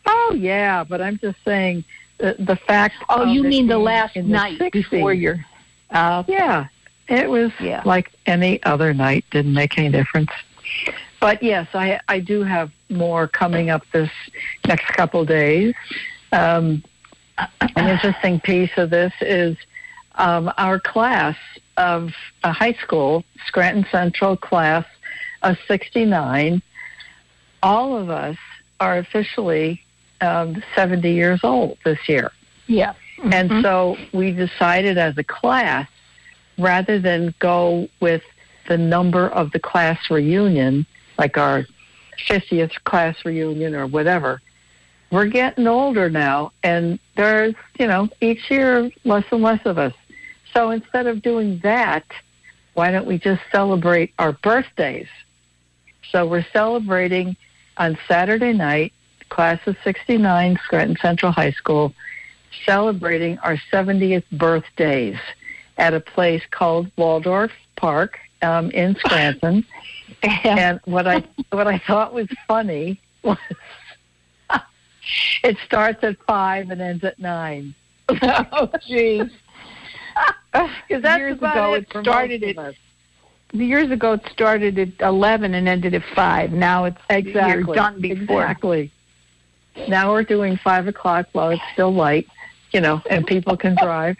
[0.06, 1.84] Oh yeah, but I'm just saying
[2.18, 2.96] the the fact.
[3.08, 4.72] Oh, you mean the last the night 60s.
[4.72, 5.44] before your.
[5.90, 6.66] Uh, Yeah,
[7.08, 7.82] it was Yeah.
[7.84, 9.24] like any other night.
[9.30, 10.30] Didn't make any difference.
[11.20, 14.10] But yes, I I do have more coming up this
[14.66, 15.74] next couple days.
[16.32, 16.84] Um,
[17.76, 19.56] an interesting piece of this is
[20.16, 21.36] um, our class
[21.76, 24.84] of a high school, Scranton Central class
[25.42, 26.60] of 69.
[27.62, 28.36] All of us
[28.80, 29.80] are officially
[30.20, 32.32] um, 70 years old this year.
[32.66, 32.92] yeah.
[33.32, 33.62] And Mhm.
[33.62, 35.88] so we decided as a class,
[36.58, 38.22] rather than go with
[38.68, 40.86] the number of the class reunion,
[41.18, 41.66] like our
[42.28, 44.40] 50th class reunion or whatever,
[45.10, 49.94] we're getting older now, and there's, you know, each year less and less of us.
[50.52, 52.04] So instead of doing that,
[52.74, 55.08] why don't we just celebrate our birthdays?
[56.12, 57.36] So we're celebrating
[57.78, 58.92] on Saturday night,
[59.28, 61.94] class of 69, Scranton Central High School,
[62.64, 65.18] celebrating our 70th birthdays
[65.76, 69.64] at a place called Waldorf Park um, in Scranton.
[70.22, 73.38] and what I what I thought was funny was
[75.44, 77.74] it starts at five and ends at nine.
[78.08, 79.30] oh, jeez.
[80.52, 82.74] Because that's Years about ago, it it started at.
[83.52, 86.52] Years ago, it started at 11 and ended at 5.
[86.52, 87.74] Now it's Exactly.
[87.74, 88.42] done before.
[88.42, 88.92] Exactly.
[89.86, 92.26] Now we're doing five o'clock while it's still light,
[92.72, 94.16] you know, and people can drive.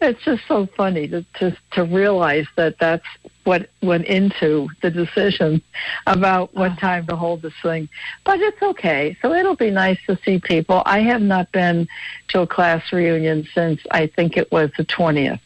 [0.00, 3.06] It's just so funny to to to realize that that's
[3.44, 5.62] what went into the decision
[6.06, 7.88] about what time to hold this thing.
[8.24, 9.16] But it's okay.
[9.22, 10.82] So it'll be nice to see people.
[10.86, 11.86] I have not been
[12.28, 15.40] to a class reunion since I think it was the twentieth,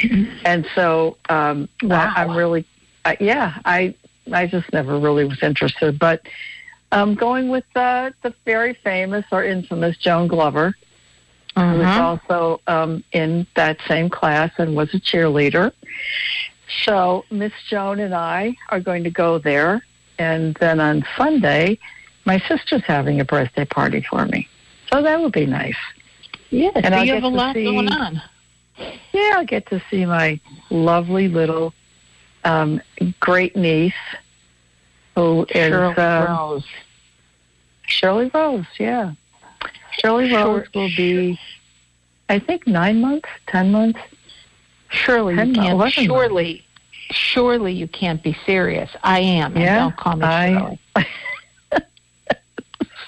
[0.44, 2.12] and so um, Wow.
[2.14, 2.66] I, I'm really,
[3.06, 3.94] uh, yeah, I
[4.32, 6.26] I just never really was interested, but.
[6.94, 10.76] Um, going with uh, the very famous or infamous Joan Glover,
[11.56, 11.98] who was Mhm.
[12.00, 15.72] also um, in that same class and was a cheerleader.
[16.84, 19.84] So Miss Joan and I are going to go there,
[20.20, 21.78] and then on Sunday,
[22.26, 24.48] my sister's having a birthday party for me.
[24.92, 25.74] So that would be nice.
[26.50, 28.22] Yeah, And so I'll you have get a to lot see- going on.
[29.12, 30.38] Yeah, I'll get to see my
[30.70, 31.74] lovely little
[32.44, 32.80] um,
[33.18, 33.92] great niece,
[35.16, 36.66] who is Shirley um, Rose.
[37.86, 39.12] Shirley Rose, yeah.
[39.98, 41.38] Shirley Rose will be,
[42.28, 44.00] I think, nine months, ten months.
[44.90, 45.78] Surely Ten you can't.
[45.78, 46.64] months, Surely,
[47.10, 48.90] surely you can't be serious.
[49.02, 49.52] I am.
[49.54, 50.78] and Yeah, don't call me I- Shirley.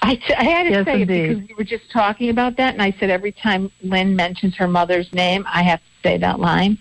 [0.03, 1.15] I, I had to Yes, say indeed.
[1.15, 4.55] it because we were just talking about that, and I said every time Lynn mentions
[4.55, 6.77] her mother's name, I have to say that line.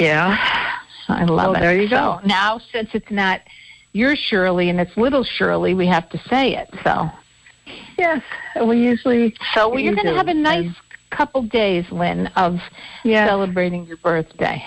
[0.00, 0.36] Yeah.
[1.08, 1.60] I love Well, it.
[1.60, 2.18] there you go.
[2.20, 3.40] So now, since it's not
[3.98, 6.68] your Shirley and it's little Shirley, we have to say it.
[6.84, 7.10] So,
[7.98, 8.22] Yes.
[8.64, 9.34] We usually.
[9.54, 10.76] so well, you're going to have a nice and-
[11.10, 12.60] couple days, Lynn, of
[13.04, 13.26] Yeah.
[13.26, 14.64] celebrating your birthday.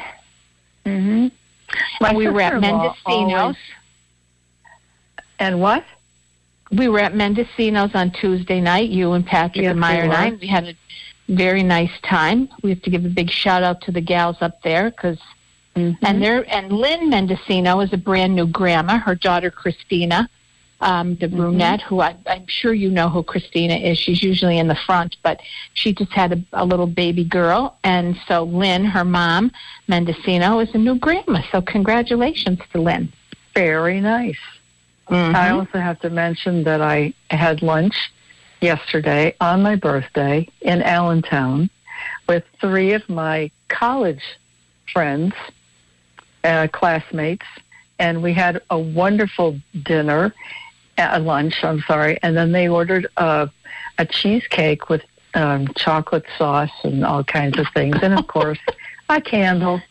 [0.86, 1.28] Mm-hmm.
[2.06, 3.56] and we were at Mendicino's.
[5.40, 5.84] And what?
[6.72, 8.90] We were at Mendicino's on Tuesday night.
[8.90, 10.32] You and Patrick Yes, and Meyer and I.
[10.32, 10.76] We had a
[11.30, 12.50] very nice time.
[12.64, 15.18] We have to give a big shout out to the gals up there because.
[15.76, 16.06] Mm-hmm.
[16.06, 18.98] And there, and Lynn Mendicino is a brand new grandma.
[18.98, 20.30] Her daughter Christina,
[20.82, 23.98] um, the brunette, who I, I'm sure you know who Christina is.
[23.98, 25.40] She's usually in the front, but
[25.74, 29.52] she just had a, a little baby girl, and so Lynn, her mom,
[29.88, 31.42] Mendicino, is a new grandma.
[31.52, 33.14] So congratulations to Lynn.
[33.54, 34.40] Very nice.
[35.14, 38.12] I also have to mention that I had lunch
[38.62, 41.70] yesterday on my birthday in Allentown
[42.30, 44.24] with three of my college
[44.94, 45.34] friends,
[46.44, 47.46] uh, classmates,
[48.00, 50.34] and we had a wonderful dinner,
[50.98, 51.64] a lunch.
[51.64, 53.50] I'm sorry, and then they ordered a,
[53.98, 58.60] a cheesecake with um, chocolate sauce and all kinds of things, and of course,
[59.10, 59.82] a candle.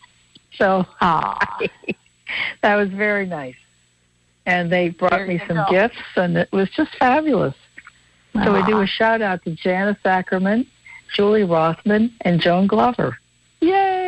[0.56, 1.68] So hi
[2.62, 3.54] that was very nice.
[4.46, 5.66] And they brought There me some go.
[5.70, 7.54] gifts, and it was just fabulous.
[8.44, 10.66] So we do a shout out to Janice Ackerman,
[11.14, 13.18] Julie Rothman, and Joan Glover.
[13.60, 13.99] Yay!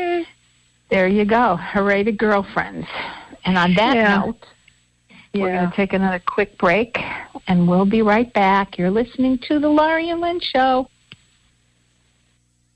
[0.92, 1.56] There you go.
[1.56, 2.86] Hooray to girlfriends.
[3.46, 4.18] And on that Yeah.
[4.18, 4.46] note,
[5.32, 6.98] we're going to take another quick break,
[7.48, 8.76] and we'll be right back.
[8.76, 10.90] You're listening to the Laurie and Lynn Show.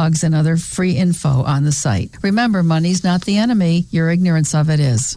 [0.00, 2.16] and other free info on the site.
[2.22, 5.16] Remember, money's not the enemy, your ignorance of it is.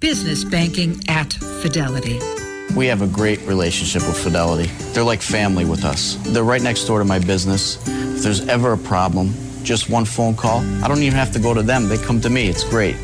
[0.00, 2.20] Business banking at Fidelity.
[2.76, 4.70] We have a great relationship with Fidelity.
[4.92, 6.16] They're like family with us.
[6.20, 7.76] They're right next door to my business.
[7.88, 9.32] If there's ever a problem,
[9.62, 11.88] just one phone call, I don't even have to go to them.
[11.88, 12.46] They come to me.
[12.46, 12.96] It's great.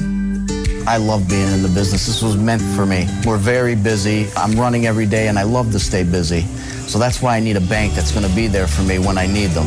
[0.86, 2.06] I love being in the business.
[2.06, 3.08] This was meant for me.
[3.24, 4.28] We're very busy.
[4.36, 6.42] I'm running every day and I love to stay busy.
[6.42, 9.16] So that's why I need a bank that's going to be there for me when
[9.16, 9.66] I need them.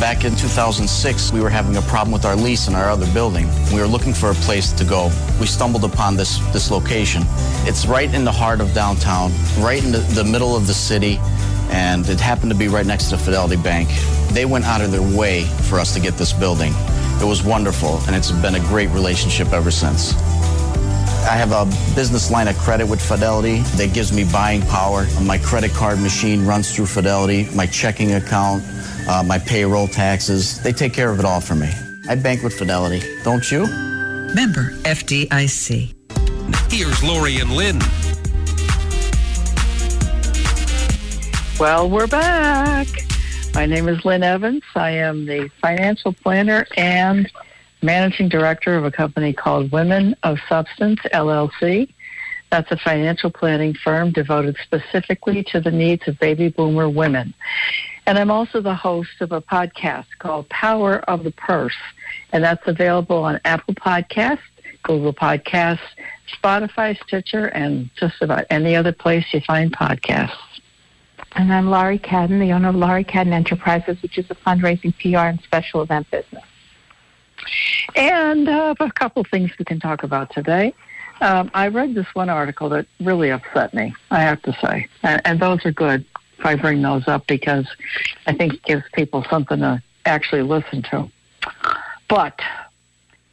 [0.00, 3.48] Back in 2006, we were having a problem with our lease in our other building.
[3.72, 5.10] We were looking for a place to go.
[5.40, 7.22] We stumbled upon this, this location.
[7.64, 11.18] It's right in the heart of downtown, right in the, the middle of the city,
[11.70, 13.88] and it happened to be right next to Fidelity Bank.
[14.32, 16.72] They went out of their way for us to get this building.
[17.20, 20.14] It was wonderful, and it's been a great relationship ever since.
[21.24, 25.06] I have a business line of credit with Fidelity that gives me buying power.
[25.22, 28.64] My credit card machine runs through Fidelity, my checking account,
[29.08, 30.62] uh, my payroll taxes.
[30.62, 31.70] They take care of it all for me.
[32.08, 33.66] I bank with Fidelity, don't you?
[34.34, 35.94] Member FDIC.
[36.70, 37.78] Here's Laurie and Lynn.
[41.60, 42.88] Well, we're back.
[43.54, 44.62] My name is Lynn Evans.
[44.74, 47.30] I am the financial planner and
[47.82, 51.92] managing director of a company called Women of Substance LLC.
[52.50, 57.34] That's a financial planning firm devoted specifically to the needs of baby boomer women.
[58.06, 61.76] And I'm also the host of a podcast called Power of the Purse,
[62.32, 64.40] and that's available on Apple Podcasts,
[64.82, 65.78] Google Podcasts,
[66.42, 70.36] Spotify, Stitcher, and just about any other place you find podcasts.
[71.34, 75.28] And I'm Laurie Cadden, the owner of Laurie Cadden Enterprises, which is a fundraising PR
[75.28, 76.44] and special event business.
[77.94, 80.74] And uh, a couple things we can talk about today.
[81.20, 84.88] Um, I read this one article that really upset me, I have to say.
[85.04, 86.04] And, and those are good
[86.44, 87.66] I bring those up because
[88.26, 91.10] I think it gives people something to actually listen to.
[92.08, 92.40] But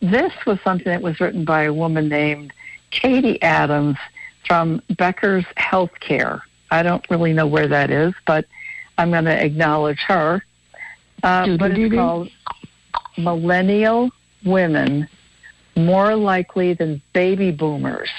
[0.01, 2.53] this was something that was written by a woman named
[2.91, 3.97] Katie Adams
[4.47, 6.41] from Becker's Healthcare.
[6.72, 8.45] I don't really know where that is, but
[8.97, 10.43] I'm going to acknowledge her.
[11.24, 12.30] Uh, but it's called
[13.18, 14.12] Millennial
[14.45, 15.07] Women
[15.76, 18.10] More Likely Than Baby Boomers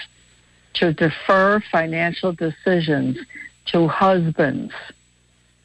[0.74, 3.18] to defer financial decisions
[3.72, 4.72] to husbands.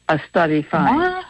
[0.08, 0.96] A study finds.
[0.96, 1.24] What?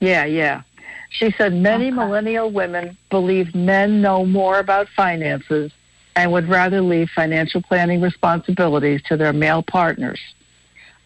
[0.00, 0.62] Yeah, yeah.
[1.10, 5.72] She said many millennial women believe men know more about finances
[6.14, 10.20] and would rather leave financial planning responsibilities to their male partners.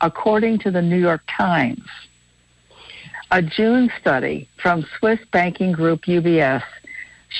[0.00, 1.86] According to the New York Times,
[3.30, 6.62] a June study from Swiss banking group UBS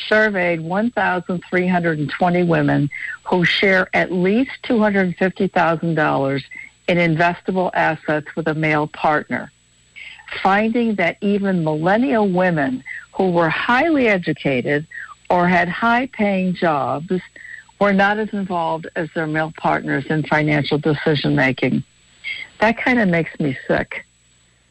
[0.09, 2.89] surveyed 1,320 women
[3.25, 6.43] who share at least $250,000
[6.89, 9.51] in investable assets with a male partner,
[10.43, 14.87] finding that even millennial women who were highly educated
[15.31, 17.13] or had high paying jobs
[17.81, 21.83] were not as involved as their male partners in financial decision making.
[22.61, 24.05] That kind of makes me sick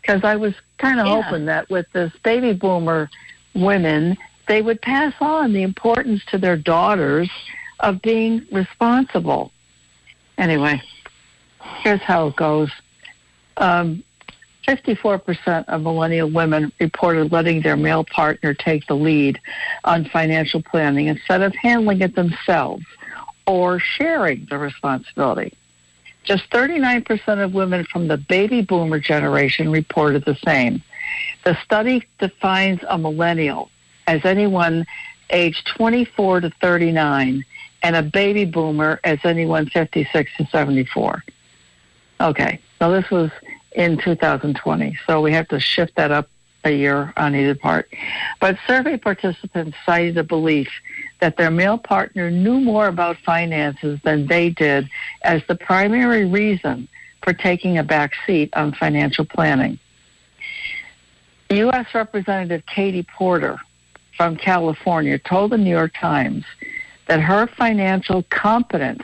[0.02, 1.22] because I was kind of Yeah.
[1.22, 3.10] hoping that with this baby boomer
[3.54, 7.30] women, they would pass on the importance to their daughters
[7.82, 9.52] of being responsible.
[10.38, 10.82] Anyway,
[11.84, 12.72] here's how it goes.
[13.58, 14.04] Um,
[14.68, 19.40] 54% of millennial women reported letting their male partner take the lead
[19.84, 22.86] on financial planning instead of handling it themselves
[23.48, 25.54] or sharing the responsibility.
[26.24, 30.84] Just 39% of women from the baby boomer generation reported the same.
[31.44, 33.72] The study defines a millennial
[34.06, 34.86] as anyone
[35.32, 37.44] aged 24 to 39
[37.84, 41.24] and a baby boomer as anyone 56 to 74.
[42.22, 43.32] Okay, so this was
[43.72, 46.30] in 2020, so we have to shift that up
[46.64, 47.92] a year on either part.
[48.40, 50.70] But survey participants cited a belief
[51.20, 54.88] that their male partner knew more about finances than they did
[55.24, 56.88] as the primary reason
[57.24, 59.80] for taking a back seat on financial planning.
[61.50, 61.88] U.S.
[61.96, 63.58] Representative Katie Porter
[64.16, 66.46] from California told the New York Times
[67.08, 69.04] that her financial competence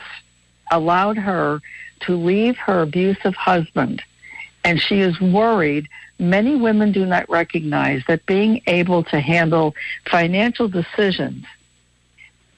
[0.70, 1.60] allowed her
[2.00, 4.02] to leave her abusive husband,
[4.64, 5.88] and she is worried
[6.18, 9.74] many women do not recognize that being able to handle
[10.10, 11.44] financial decisions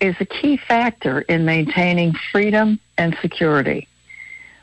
[0.01, 3.86] is a key factor in maintaining freedom and security.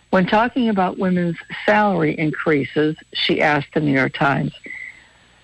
[0.09, 4.53] When talking about women's salary increases, she asked the New York Times,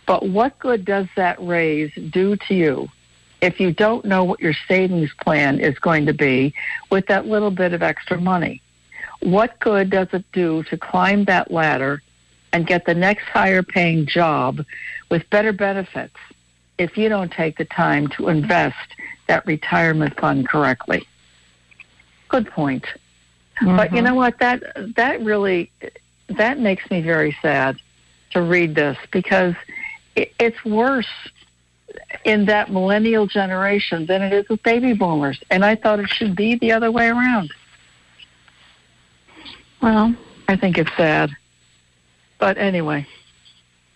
[0.07, 2.89] but what good does that raise do to you
[3.39, 6.53] if you don't know what your savings plan is going to be
[6.89, 8.62] with that little bit of extra money?
[9.23, 12.01] What good does it do to climb that ladder
[12.51, 14.65] and get the next higher paying job
[15.09, 16.15] with better benefits
[16.77, 18.75] if you don't take the time to invest
[19.27, 21.07] that retirement fund correctly?
[22.27, 22.85] Good point.
[23.61, 24.05] But you mm-hmm.
[24.05, 24.39] know what?
[24.39, 24.63] That
[24.95, 25.71] that really
[26.27, 27.77] that makes me very sad
[28.31, 29.55] to read this because
[30.15, 31.07] it, it's worse
[32.25, 36.35] in that millennial generation than it is with baby boomers, and I thought it should
[36.35, 37.53] be the other way around.
[39.83, 40.15] Well,
[40.47, 41.29] I think it's sad,
[42.39, 43.05] but anyway,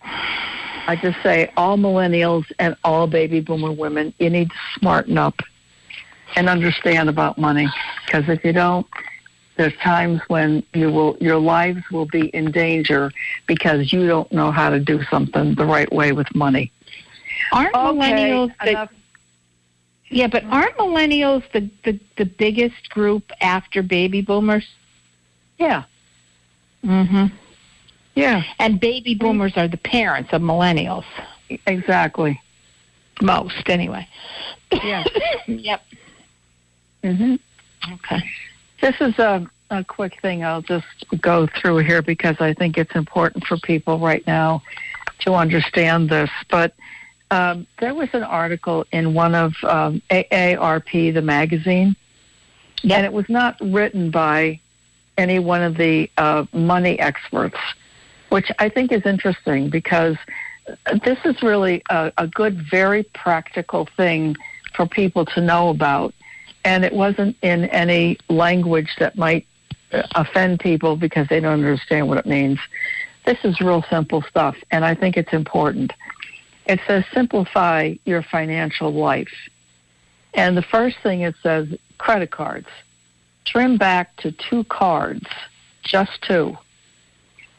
[0.02, 5.40] I just say all millennials and all baby boomer women, you need to smarten up
[6.36, 7.66] and understand about money
[8.04, 8.86] because if you don't,
[9.56, 13.10] there's times when you will your lives will be in danger
[13.46, 16.70] because you don't know how to do something the right way with money.
[17.50, 18.90] Aren't Okay, millennials the.
[20.10, 24.66] Yeah, but aren't millennials the, the, the biggest group after baby boomers?
[25.58, 25.84] Yeah.
[26.84, 27.32] Mhm.
[28.14, 28.42] Yeah.
[28.58, 31.04] And baby boomers are the parents of millennials.
[31.66, 32.40] Exactly.
[33.20, 34.06] Most anyway.
[34.72, 35.04] Yeah.
[35.46, 35.82] yep.
[37.02, 37.36] hmm
[37.92, 38.22] Okay.
[38.80, 40.86] This is a, a quick thing I'll just
[41.20, 44.62] go through here because I think it's important for people right now
[45.20, 46.30] to understand this.
[46.50, 46.74] But
[47.30, 51.96] um, there was an article in one of um, AARP, the magazine,
[52.82, 54.60] and it was not written by
[55.18, 57.58] any one of the uh, money experts,
[58.30, 60.16] which I think is interesting because
[61.04, 64.36] this is really a, a good, very practical thing
[64.74, 66.14] for people to know about.
[66.64, 69.46] And it wasn't in any language that might
[69.92, 72.58] uh, offend people because they don't understand what it means.
[73.24, 75.92] This is real simple stuff, and I think it's important.
[76.66, 79.32] It says simplify your financial life.
[80.34, 82.68] And the first thing it says credit cards.
[83.48, 85.26] Trim back to two cards,
[85.82, 86.58] just two.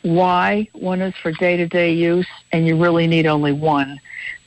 [0.03, 0.67] Why?
[0.73, 3.99] One is for day to day use, and you really need only one.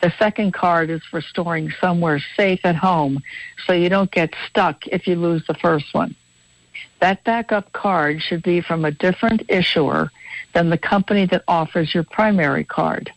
[0.03, 3.21] The second card is for storing somewhere safe at home
[3.67, 6.15] so you don't get stuck if you lose the first one.
[7.01, 10.13] That backup card should be from a different issuer
[10.55, 13.13] than the company that offers your primary card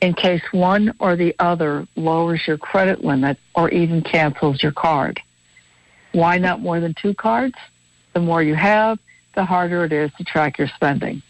[0.00, 5.20] in case one or the other lowers your credit limit or even cancels your card.
[6.12, 7.54] Why not more than two cards?
[8.12, 8.98] The more you have,
[9.34, 11.22] the harder it is to track your spending.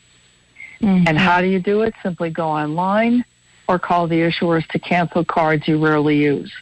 [0.80, 1.06] Mm-hmm.
[1.06, 1.94] And how do you do it?
[2.02, 3.24] Simply go online
[3.68, 6.52] or call the issuers to cancel cards you rarely use.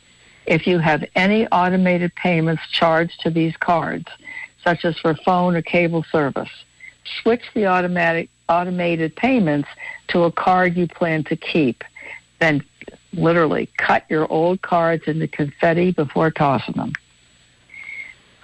[0.47, 4.07] If you have any automated payments charged to these cards,
[4.63, 6.51] such as for phone or cable service,
[7.23, 9.69] switch the automatic automated payments
[10.09, 11.85] to a card you plan to keep.
[12.41, 12.63] Then
[13.13, 16.93] literally cut your old cards into confetti before tossing them.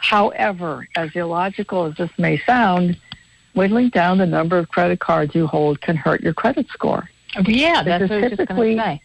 [0.09, 2.97] However, as illogical as this may sound,
[3.55, 7.09] whittling down the number of credit cards you hold can hurt your credit score.
[7.37, 9.03] Oh, yeah, This that's is what I was just typically-.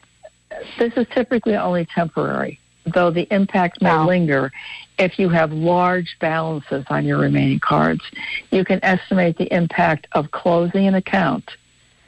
[0.78, 2.60] This is typically only temporary,
[2.94, 4.52] though the impact may linger
[5.00, 8.04] if you have large balances on your remaining cards.
[8.52, 11.50] You can estimate the impact of closing an account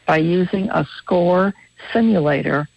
[0.05, 1.53] by using a score
[1.91, 2.67] simulator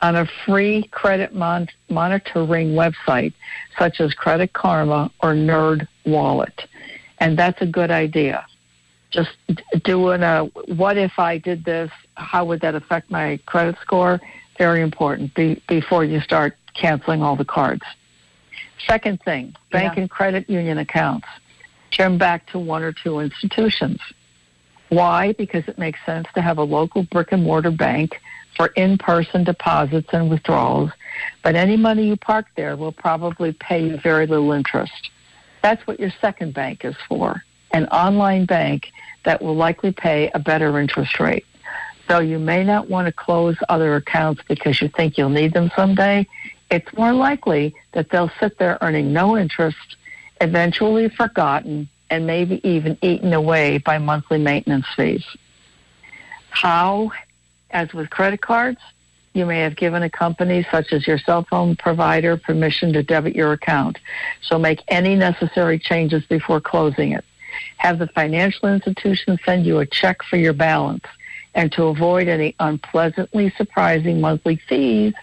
[0.00, 3.32] on a free credit mon- monitoring website
[3.78, 6.66] such as Credit Karma or Nerd Wallet.
[7.18, 8.46] And that's a good idea.
[9.10, 9.30] Just
[9.84, 10.44] doing a
[10.76, 11.90] what if I did this?
[12.14, 14.20] How would that affect my credit score?
[14.58, 17.82] Very important be, before you start canceling all the cards.
[18.86, 20.02] Second thing, bank Yeah.
[20.02, 21.26] and credit union accounts.
[21.90, 23.98] Turn back to one or two institutions.
[24.90, 25.32] Why?
[25.32, 28.20] Because it makes sense to have a local brick and mortar bank
[28.58, 30.90] for in person deposits and withdrawals,
[31.42, 35.10] but any money you park there will probably pay you very little interest.
[35.62, 38.90] That's what your second bank is for an online bank
[39.24, 41.46] that will likely pay a better interest rate.
[42.08, 45.70] Though you may not want to close other accounts because you think you'll need them
[45.76, 46.26] someday,
[46.70, 49.96] it's more likely that they'll sit there earning no interest,
[50.40, 55.24] eventually forgotten, and maybe even eaten away by monthly maintenance fees.
[56.50, 57.12] How?
[57.70, 58.80] As with credit cards,
[59.34, 63.36] you may have given a company such as your cell phone provider permission to debit
[63.36, 63.98] your account.
[64.40, 67.24] So make any necessary changes before closing it.
[67.76, 71.04] Have the financial institution send you a check for your balance.
[71.54, 75.14] And to avoid any unpleasantly surprising monthly fees,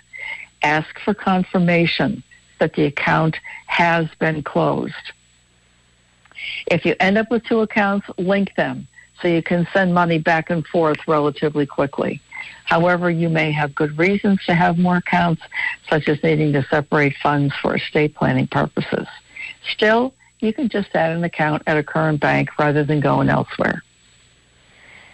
[0.61, 2.23] ask for confirmation
[2.59, 3.37] that the account
[3.67, 4.93] has been closed.
[6.67, 8.87] If you end up with two accounts, link them
[9.21, 12.21] so you can send money back and forth relatively quickly.
[12.65, 15.41] However, you may have good reasons to have more accounts,
[15.89, 19.07] such as needing to separate funds for estate planning purposes.
[19.71, 23.83] Still, you can just add an account at a current bank rather than going elsewhere.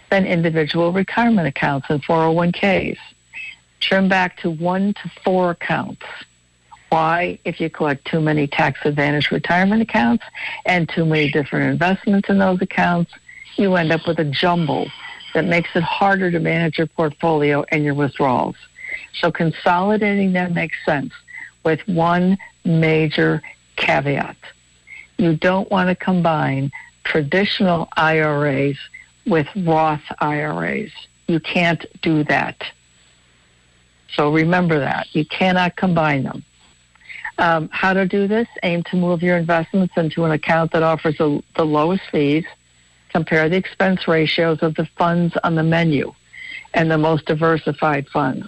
[0.09, 2.97] Then individual retirement accounts and 401ks.
[3.79, 6.05] Trim back to one to four accounts.
[6.89, 7.39] Why?
[7.45, 10.25] If you collect too many tax advantage retirement accounts
[10.65, 13.11] and too many different investments in those accounts,
[13.55, 14.88] you end up with a jumble
[15.34, 18.55] that makes it harder to manage your portfolio and your withdrawals.
[19.13, 21.13] So consolidating them makes sense
[21.63, 23.41] with one major
[23.75, 24.38] caveat.
[25.17, 26.71] You don't want to combine
[27.03, 28.77] traditional IRAs
[29.25, 30.91] with Roth IRAs.
[31.27, 32.63] You can't do that.
[34.15, 35.07] So remember that.
[35.13, 36.43] You cannot combine them.
[37.38, 38.47] Um, how to do this?
[38.63, 42.45] Aim to move your investments into an account that offers a, the lowest fees.
[43.12, 46.14] Compare the expense ratios of the funds on the menu
[46.74, 48.45] and the most diversified funds.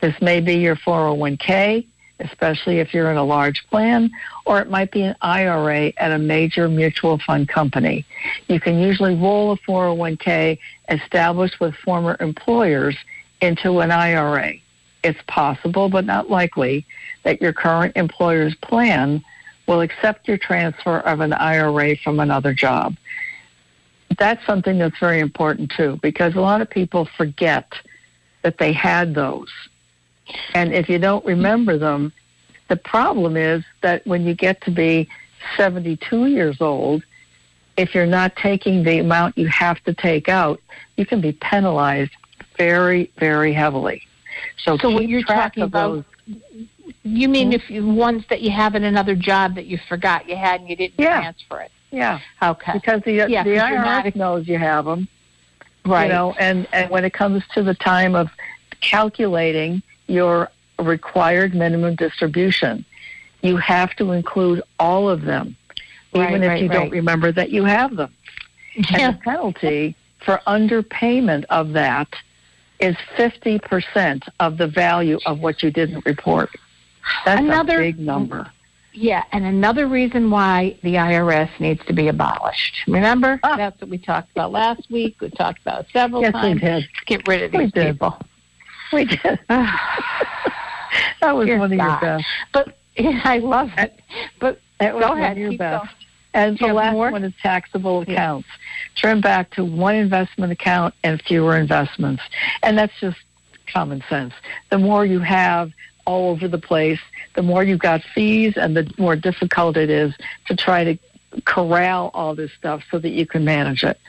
[0.00, 1.84] This may be your 401k,
[2.20, 4.10] especially if you're in a large plan,
[4.46, 8.04] or it might be an IRA at a major mutual fund company.
[8.48, 12.96] You can usually roll a 401k established with former employers
[13.40, 14.54] into an IRA.
[15.04, 16.86] It's possible, but not likely,
[17.22, 19.22] that your current employer's plan
[19.66, 22.96] will accept your transfer of an IRA from another job.
[24.18, 27.72] That's something that's very important too, because a lot of people forget
[28.42, 29.50] that they had those.
[30.54, 32.12] And if you don't remember them,
[32.68, 35.08] the problem is that when you get to be
[35.56, 37.02] 72 years old,
[37.76, 40.60] if you're not taking the amount you have to take out,
[40.96, 42.10] you can be penalized
[42.56, 44.02] very, very heavily.
[44.58, 46.36] So, So what keep you're track talking of about- those.
[47.04, 47.52] You mean hmm?
[47.54, 50.68] if you ones that you have in another job that you forgot you had and
[50.68, 51.20] you didn't Yeah.
[51.20, 51.70] transfer it?
[51.90, 52.20] Yeah.
[52.42, 52.72] Okay.
[52.74, 55.08] Because the, Yeah, the IRS knows you have them.
[55.84, 56.04] Right.
[56.04, 58.28] You know, and, and when it comes to the time of
[58.80, 62.84] calculating your required minimum distribution,
[63.42, 65.56] you have to include all of them,
[66.14, 68.12] Right, even if right, you don't remember that you have them.
[68.74, 68.84] Yeah.
[68.98, 72.08] And the penalty for underpayment of that
[72.80, 76.50] is 50% of the value of what you didn't report.
[77.24, 78.50] That's Another- a big number.
[79.00, 82.78] Yeah, and another reason why the IRS needs to be abolished.
[82.88, 83.38] Remember?
[83.44, 83.56] Ah.
[83.56, 85.20] That's what we talked about last week.
[85.20, 86.60] We talked about it several Yes, we times.
[86.60, 86.88] did.
[87.06, 87.92] Get rid of We these did.
[87.92, 88.18] people.
[88.92, 89.38] We did.
[89.48, 92.24] that was one of your best.
[92.52, 94.00] But yeah, I love it.
[94.40, 95.32] But That was go one ahead.
[95.32, 95.84] of your keep best.
[95.84, 95.94] going.
[96.34, 97.10] And the last more?
[97.12, 98.48] one is taxable accounts.
[98.96, 102.22] Trim back to one investment account and fewer investments.
[102.64, 103.16] And that's just
[103.72, 104.34] common sense.
[104.70, 105.70] The more you have
[106.08, 107.00] all over the place,
[107.34, 110.14] the more you've got fees and the more difficult it is
[110.46, 110.96] to try to
[111.44, 114.00] corral all this stuff so that you can manage it.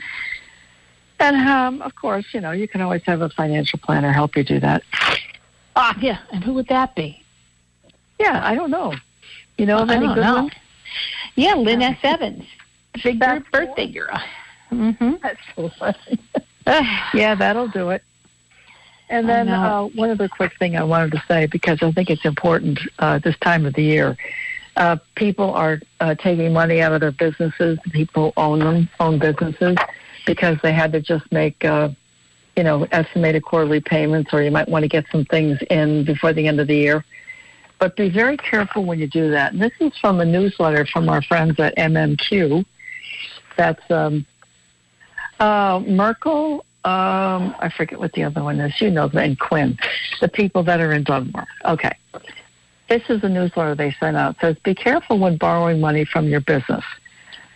[1.19, 4.45] And um, of course, you know, you can always have a financial planner help you
[4.45, 4.81] do that.
[5.75, 6.19] Ah, yeah.
[6.31, 7.21] And who would that be?
[8.17, 8.93] Yeah, I don't know.
[9.57, 10.35] You know of any good know.
[10.35, 10.53] ones?
[11.35, 11.97] Yeah, Lynn S.
[12.01, 12.45] Evans.
[13.03, 14.21] Big birthday girl.
[14.71, 15.15] Mm-hmm.
[15.21, 16.19] That's so funny.
[17.13, 18.03] yeah, that'll do it.
[19.09, 22.25] And then uh, one other quick thing I wanted to say because I think it's
[22.25, 24.15] important uh, this time of the year.
[24.77, 27.79] Uh, people are uh, taking money out of their businesses.
[27.91, 29.75] People own them, own businesses,
[30.27, 31.89] because they had to just make, uh,
[32.55, 36.31] you know, estimated quarterly payments, or you might want to get some things in before
[36.31, 37.03] the end of the year.
[37.79, 39.53] But be very careful when you do that.
[39.53, 42.63] And this is from a newsletter from our friends at MMQ.
[43.57, 44.25] That's um,
[45.39, 46.63] uh, Merkel.
[46.85, 48.79] Um, I forget what the other one is.
[48.79, 49.77] You know, and Quinn,
[50.21, 51.47] the people that are in Dunmore.
[51.65, 51.91] Okay.
[52.87, 54.35] This is a newsletter they sent out.
[54.35, 56.83] It says, be careful when borrowing money from your business.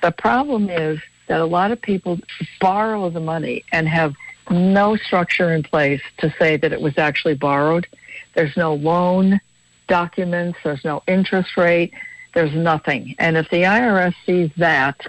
[0.03, 2.19] The problem is that a lot of people
[2.59, 4.13] borrow the money and have
[4.51, 7.88] no structure in place to say that it was actually borrowed.
[8.36, 9.39] There's no loan
[9.88, 11.93] documents, there's no interest rate,
[12.34, 13.15] there's nothing.
[13.19, 15.05] And if the IRS sees that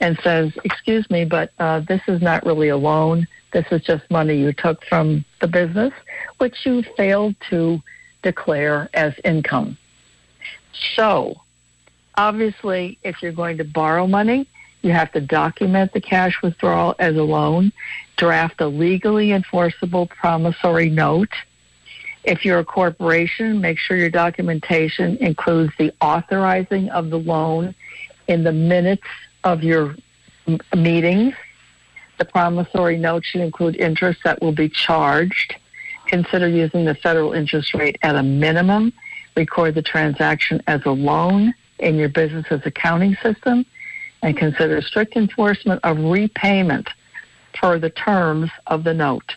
[0.00, 3.26] and says, excuse me, but uh, this is not really a loan,
[3.56, 5.94] this is just money you took from the business,
[6.36, 7.80] which you failed to
[8.22, 9.78] declare as income.
[10.94, 11.40] So,
[12.16, 14.46] obviously, if you're going to borrow money,
[14.82, 17.72] you have to document the cash withdrawal as a loan,
[18.18, 21.32] draft a legally enforceable promissory note.
[22.24, 27.74] If you're a corporation, make sure your documentation includes the authorizing of the loan
[28.28, 29.08] in the minutes
[29.44, 29.96] of your
[30.76, 31.32] meetings.
[32.18, 35.56] The promissory note should include interest that will be charged.
[36.06, 38.92] Consider using the federal interest rate at a minimum.
[39.36, 43.66] Record the transaction as a loan in your business's accounting system
[44.22, 46.88] and consider strict enforcement of repayment
[47.52, 49.34] per the terms of the note.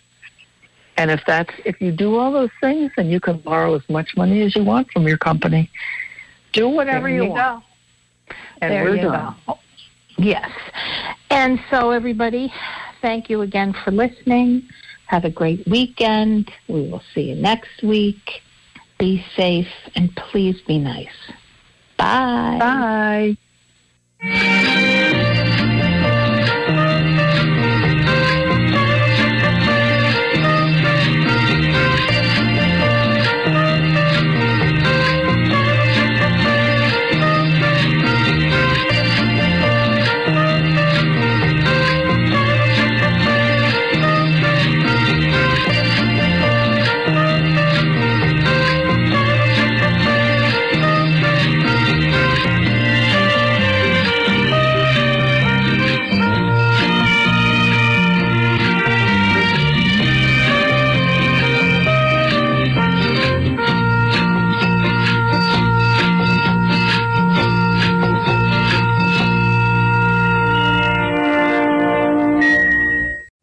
[0.97, 4.15] And if that's if you do all those things, then you can borrow as much
[4.17, 5.69] money as you want from your company.
[6.53, 7.63] Do whatever There you, you want.
[8.61, 9.35] And There we're you done.
[9.47, 9.59] go.
[10.19, 10.51] Yes.
[11.29, 12.51] And so, everybody,
[13.01, 14.67] thank you again for listening.
[15.07, 16.51] Have a great weekend.
[16.67, 18.41] We will see you next week.
[18.97, 21.07] Be safe and please be nice.
[21.97, 23.35] Bye.
[24.21, 25.45] Bye.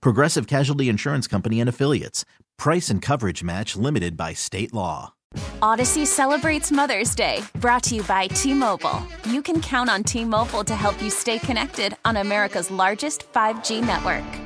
[0.00, 2.24] Progressive Casualty Insurance Company and Affiliates.
[2.58, 5.12] Price and coverage match limited by state law.
[5.60, 9.06] Audacy celebrates Mother's Day, brought to you by T Mobile.
[9.28, 13.84] You can count on T Mobile to help you stay connected on America's largest 5G
[13.84, 14.45] network.